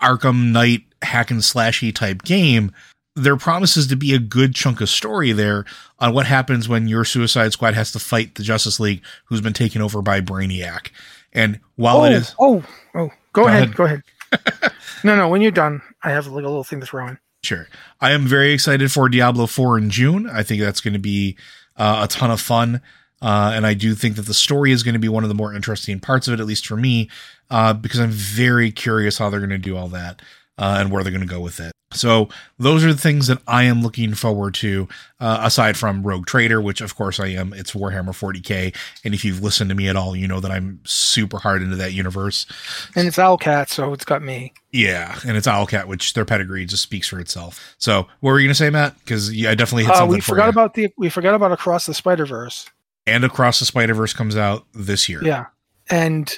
[0.00, 2.72] Arkham Knight hack and slashy type game,
[3.16, 5.64] there promises to be a good chunk of story there
[5.98, 9.52] on what happens when your Suicide Squad has to fight the Justice League, who's been
[9.52, 10.88] taken over by Brainiac.
[11.34, 12.64] And while oh, it is, oh,
[12.94, 14.02] oh, go, go ahead, ahead, go ahead.
[15.04, 17.18] no, no, when you're done, I have like a little thing to throw in.
[17.42, 17.68] Sure,
[18.00, 20.28] I am very excited for Diablo Four in June.
[20.30, 21.36] I think that's going to be
[21.76, 22.80] uh, a ton of fun.
[23.20, 25.34] Uh, and I do think that the story is going to be one of the
[25.34, 27.08] more interesting parts of it, at least for me,
[27.48, 30.20] uh, because I'm very curious how they're going to do all that
[30.58, 31.72] uh, and where they're going to go with it.
[31.94, 32.28] So
[32.58, 34.88] those are the things that I am looking forward to,
[35.20, 37.52] uh, aside from Rogue Trader, which of course I am.
[37.52, 38.74] It's Warhammer 40k,
[39.04, 41.76] and if you've listened to me at all, you know that I'm super hard into
[41.76, 42.46] that universe.
[42.94, 44.52] And it's Owlcat, so it's got me.
[44.72, 47.74] Yeah, and it's Owlcat, which their pedigree just speaks for itself.
[47.78, 48.98] So what were you gonna say, Matt?
[48.98, 50.14] Because yeah, I definitely hit uh, something.
[50.14, 50.50] we forgot you.
[50.50, 52.68] about the we forgot about Across the Spider Verse.
[53.06, 55.22] And Across the Spider Verse comes out this year.
[55.22, 55.46] Yeah,
[55.90, 56.32] and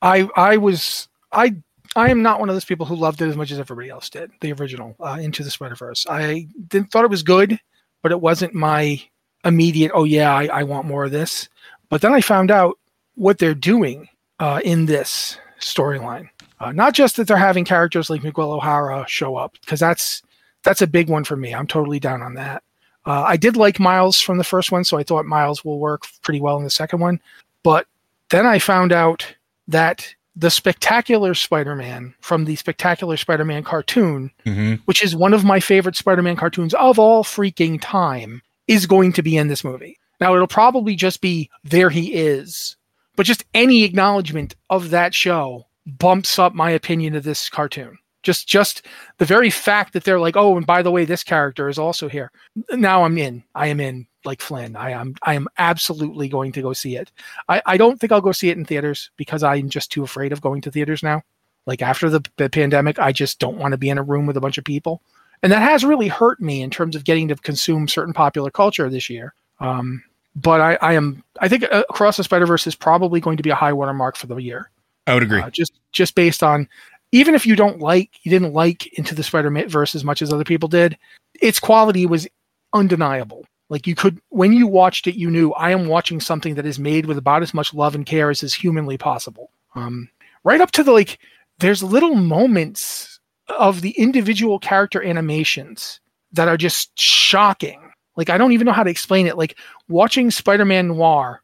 [0.00, 1.56] I I was I
[1.94, 4.08] I am not one of those people who loved it as much as everybody else
[4.08, 4.30] did.
[4.40, 6.06] The original uh, Into the Spider Verse.
[6.08, 7.58] I didn't thought it was good,
[8.02, 9.02] but it wasn't my
[9.44, 9.92] immediate.
[9.94, 11.48] Oh yeah, I, I want more of this.
[11.88, 12.78] But then I found out
[13.14, 16.28] what they're doing uh, in this storyline.
[16.60, 20.22] Uh, not just that they're having characters like Miguel O'Hara show up, because that's
[20.62, 21.54] that's a big one for me.
[21.54, 22.62] I'm totally down on that.
[23.04, 26.04] Uh, I did like Miles from the first one, so I thought Miles will work
[26.22, 27.20] pretty well in the second one.
[27.64, 27.86] But
[28.30, 29.26] then I found out
[29.68, 34.74] that the Spectacular Spider Man from the Spectacular Spider Man cartoon, mm-hmm.
[34.86, 39.12] which is one of my favorite Spider Man cartoons of all freaking time, is going
[39.12, 39.98] to be in this movie.
[40.20, 42.76] Now, it'll probably just be there he is,
[43.16, 47.98] but just any acknowledgement of that show bumps up my opinion of this cartoon.
[48.22, 48.86] Just, just
[49.18, 52.08] the very fact that they're like, oh, and by the way, this character is also
[52.08, 52.30] here.
[52.70, 53.42] Now I'm in.
[53.56, 54.76] I am in like Flynn.
[54.76, 57.10] I am I am absolutely going to go see it.
[57.48, 60.32] I, I don't think I'll go see it in theaters because I'm just too afraid
[60.32, 61.22] of going to theaters now.
[61.66, 64.36] Like after the, the pandemic, I just don't want to be in a room with
[64.36, 65.02] a bunch of people.
[65.42, 68.88] And that has really hurt me in terms of getting to consume certain popular culture
[68.88, 69.34] this year.
[69.60, 70.02] Um,
[70.34, 73.42] but I, I am I think uh, Across the Spider Verse is probably going to
[73.42, 74.70] be a high watermark for the year.
[75.06, 75.40] I would agree.
[75.40, 76.68] Uh, just just based on
[77.10, 80.32] even if you don't like you didn't like Into the Spider Verse as much as
[80.32, 80.96] other people did,
[81.40, 82.26] its quality was
[82.72, 83.44] undeniable.
[83.72, 86.78] Like you could, when you watched it, you knew I am watching something that is
[86.78, 89.50] made with about as much love and care as is humanly possible.
[89.74, 90.10] Um,
[90.44, 91.18] right up to the like,
[91.58, 93.18] there's little moments
[93.48, 96.00] of the individual character animations
[96.32, 97.80] that are just shocking.
[98.14, 99.38] Like I don't even know how to explain it.
[99.38, 99.56] Like
[99.88, 101.42] watching Spider-Man Noir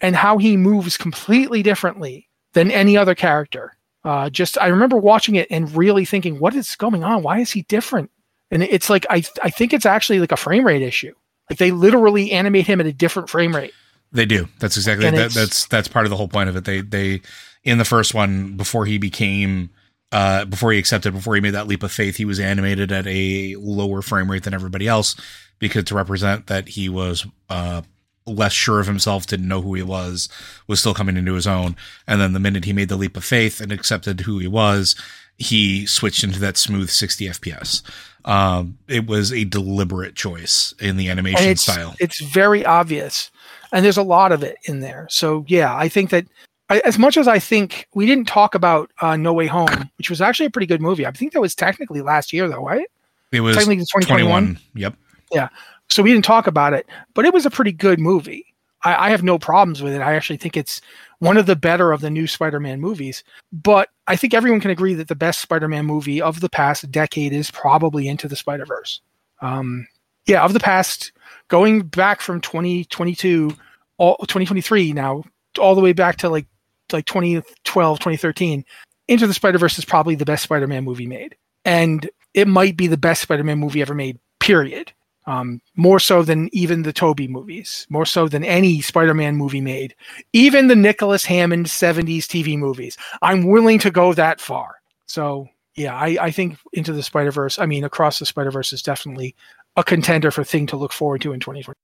[0.00, 3.76] and how he moves completely differently than any other character.
[4.02, 7.22] Uh, just I remember watching it and really thinking, what is going on?
[7.22, 8.10] Why is he different?
[8.50, 11.12] And it's like I I think it's actually like a frame rate issue.
[11.50, 13.72] Like they literally animate him at a different frame rate.
[14.12, 14.48] They do.
[14.58, 16.64] That's exactly that, that's that's part of the whole point of it.
[16.64, 17.20] They they
[17.64, 19.70] in the first one before he became
[20.12, 23.06] uh, before he accepted, before he made that leap of faith, he was animated at
[23.06, 25.14] a lower frame rate than everybody else
[25.58, 27.82] because to represent that he was uh,
[28.26, 30.28] less sure of himself, didn't know who he was,
[30.66, 31.76] was still coming into his own.
[32.06, 34.96] And then the minute he made the leap of faith and accepted who he was,
[35.36, 37.82] he switched into that smooth 60 FPS.
[38.24, 41.94] Um, it was a deliberate choice in the animation it's, style.
[41.98, 43.30] It's very obvious,
[43.72, 45.06] and there's a lot of it in there.
[45.10, 46.26] So yeah, I think that
[46.70, 50.08] I, as much as I think we didn't talk about uh, No Way Home, which
[50.08, 51.04] was actually a pretty good movie.
[51.04, 52.86] I think that was technically last year, though, right?
[53.32, 54.58] It was technically 2021.
[54.74, 54.94] Yep.
[55.32, 55.48] Yeah.
[55.88, 58.46] So we didn't talk about it, but it was a pretty good movie.
[58.82, 60.00] I, I have no problems with it.
[60.00, 60.80] I actually think it's
[61.20, 63.22] one of the better of the new Spider-Man movies.
[63.52, 67.32] But I think everyone can agree that the best Spider-Man movie of the past decade
[67.32, 69.00] is probably Into the Spider-Verse.
[69.40, 69.86] Um,
[70.26, 71.12] yeah, of the past,
[71.48, 73.52] going back from 2022,
[73.98, 75.22] all, 2023 now,
[75.58, 76.46] all the way back to like
[76.92, 78.64] like 2012, 2013,
[79.08, 82.76] Into the Spider Verse is probably the best Spider Man movie made, and it might
[82.76, 84.18] be the best Spider Man movie ever made.
[84.40, 84.92] Period.
[85.30, 89.94] Um, more so than even the Tobey movies, more so than any Spider-Man movie made,
[90.32, 92.96] even the Nicholas Hammond '70s TV movies.
[93.22, 94.80] I'm willing to go that far.
[95.06, 97.60] So yeah, I, I think Into the Spider Verse.
[97.60, 99.36] I mean, Across the Spider Verse is definitely
[99.76, 101.76] a contender for thing to look forward to in 2020.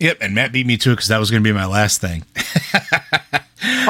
[0.00, 2.24] Yep, and Matt beat me too because that was going to be my last thing.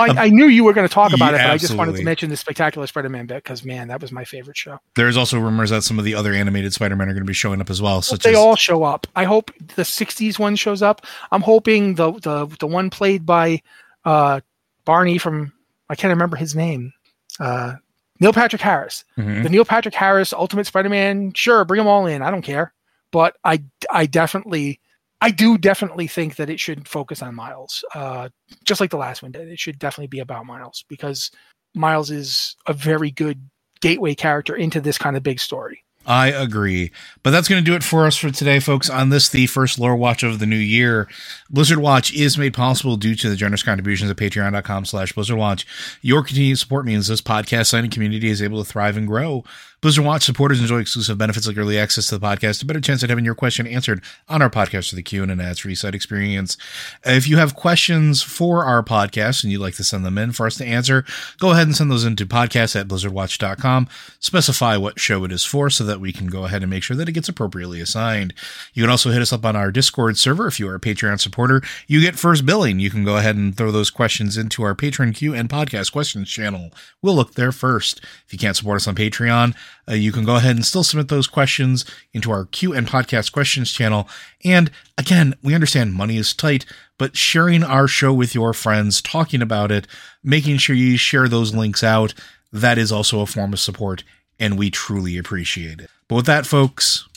[0.01, 1.97] I, I, knew you were going to talk about yeah, it, but I just wanted
[1.97, 4.79] to mention the Spectacular Spider-Man bit because man, that was my favorite show.
[4.95, 7.61] There's also rumors that some of the other animated Spider-Man are going to be showing
[7.61, 8.03] up as well.
[8.03, 9.07] Such they as- all show up.
[9.17, 11.07] I hope the '60s one shows up.
[11.31, 13.63] I'm hoping the the the one played by
[14.05, 14.41] uh,
[14.85, 15.53] Barney from
[15.89, 16.93] I can't remember his name.
[17.39, 17.75] Uh,
[18.21, 19.05] Neil Patrick Harris.
[19.17, 19.43] Mm-hmm.
[19.43, 21.33] The Neil Patrick Harris Ultimate Spider-Man.
[21.33, 22.23] Sure, bring them all in.
[22.23, 22.73] I don't care.
[23.11, 24.81] But I I definitely
[25.21, 28.31] I do definitely think that it should focus on Miles, uh,
[28.65, 29.49] just like the last one did.
[29.49, 31.31] It should definitely be about Miles because
[31.75, 33.49] Miles is a very good
[33.81, 35.85] gateway character into this kind of big story.
[36.07, 36.93] I agree.
[37.23, 39.79] But that's going to do it for us for today, folks, on this, the first
[39.79, 41.07] lore watch of the new year.
[41.51, 45.67] Blizzard Watch is made possible due to the generous contributions at patreon.com slash Blizzard Watch.
[46.01, 49.45] Your continued support means this podcast signing community is able to thrive and grow.
[49.81, 53.03] Blizzard Watch supporters enjoy exclusive benefits like early access to the podcast, a better chance
[53.03, 55.95] at having your question answered on our podcast for the Q and an ads-free site
[55.95, 56.59] experience.
[57.03, 60.47] If you have questions for our podcast and you'd like to send them in for
[60.47, 61.07] us to answer,
[61.39, 63.89] go ahead and send those into podcast at blizzardwatch.com.
[64.19, 66.97] Specify what show it is for so that we can go ahead and make sure
[66.99, 68.35] that it gets appropriately assigned.
[68.75, 70.47] You can also hit us up on our Discord server.
[70.47, 72.81] If you are a Patreon supporter, you get first billing.
[72.81, 76.29] You can go ahead and throw those questions into our Patreon queue and podcast questions
[76.29, 76.71] channel.
[77.01, 78.05] We'll look there first.
[78.27, 79.57] If you can't support us on Patreon,
[79.89, 83.33] uh, you can go ahead and still submit those questions into our Q and podcast
[83.33, 84.09] questions channel.
[84.45, 86.67] And again, we understand money is tight,
[86.99, 89.87] but sharing our show with your friends, talking about it,
[90.23, 92.15] making sure you share those links out,
[92.53, 94.03] that is also a form of support,
[94.39, 95.91] and we truly appreciate it.
[96.09, 97.09] But with that, folks,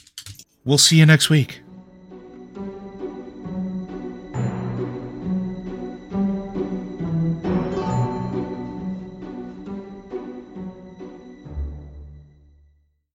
[0.64, 1.63] we'll see you next week.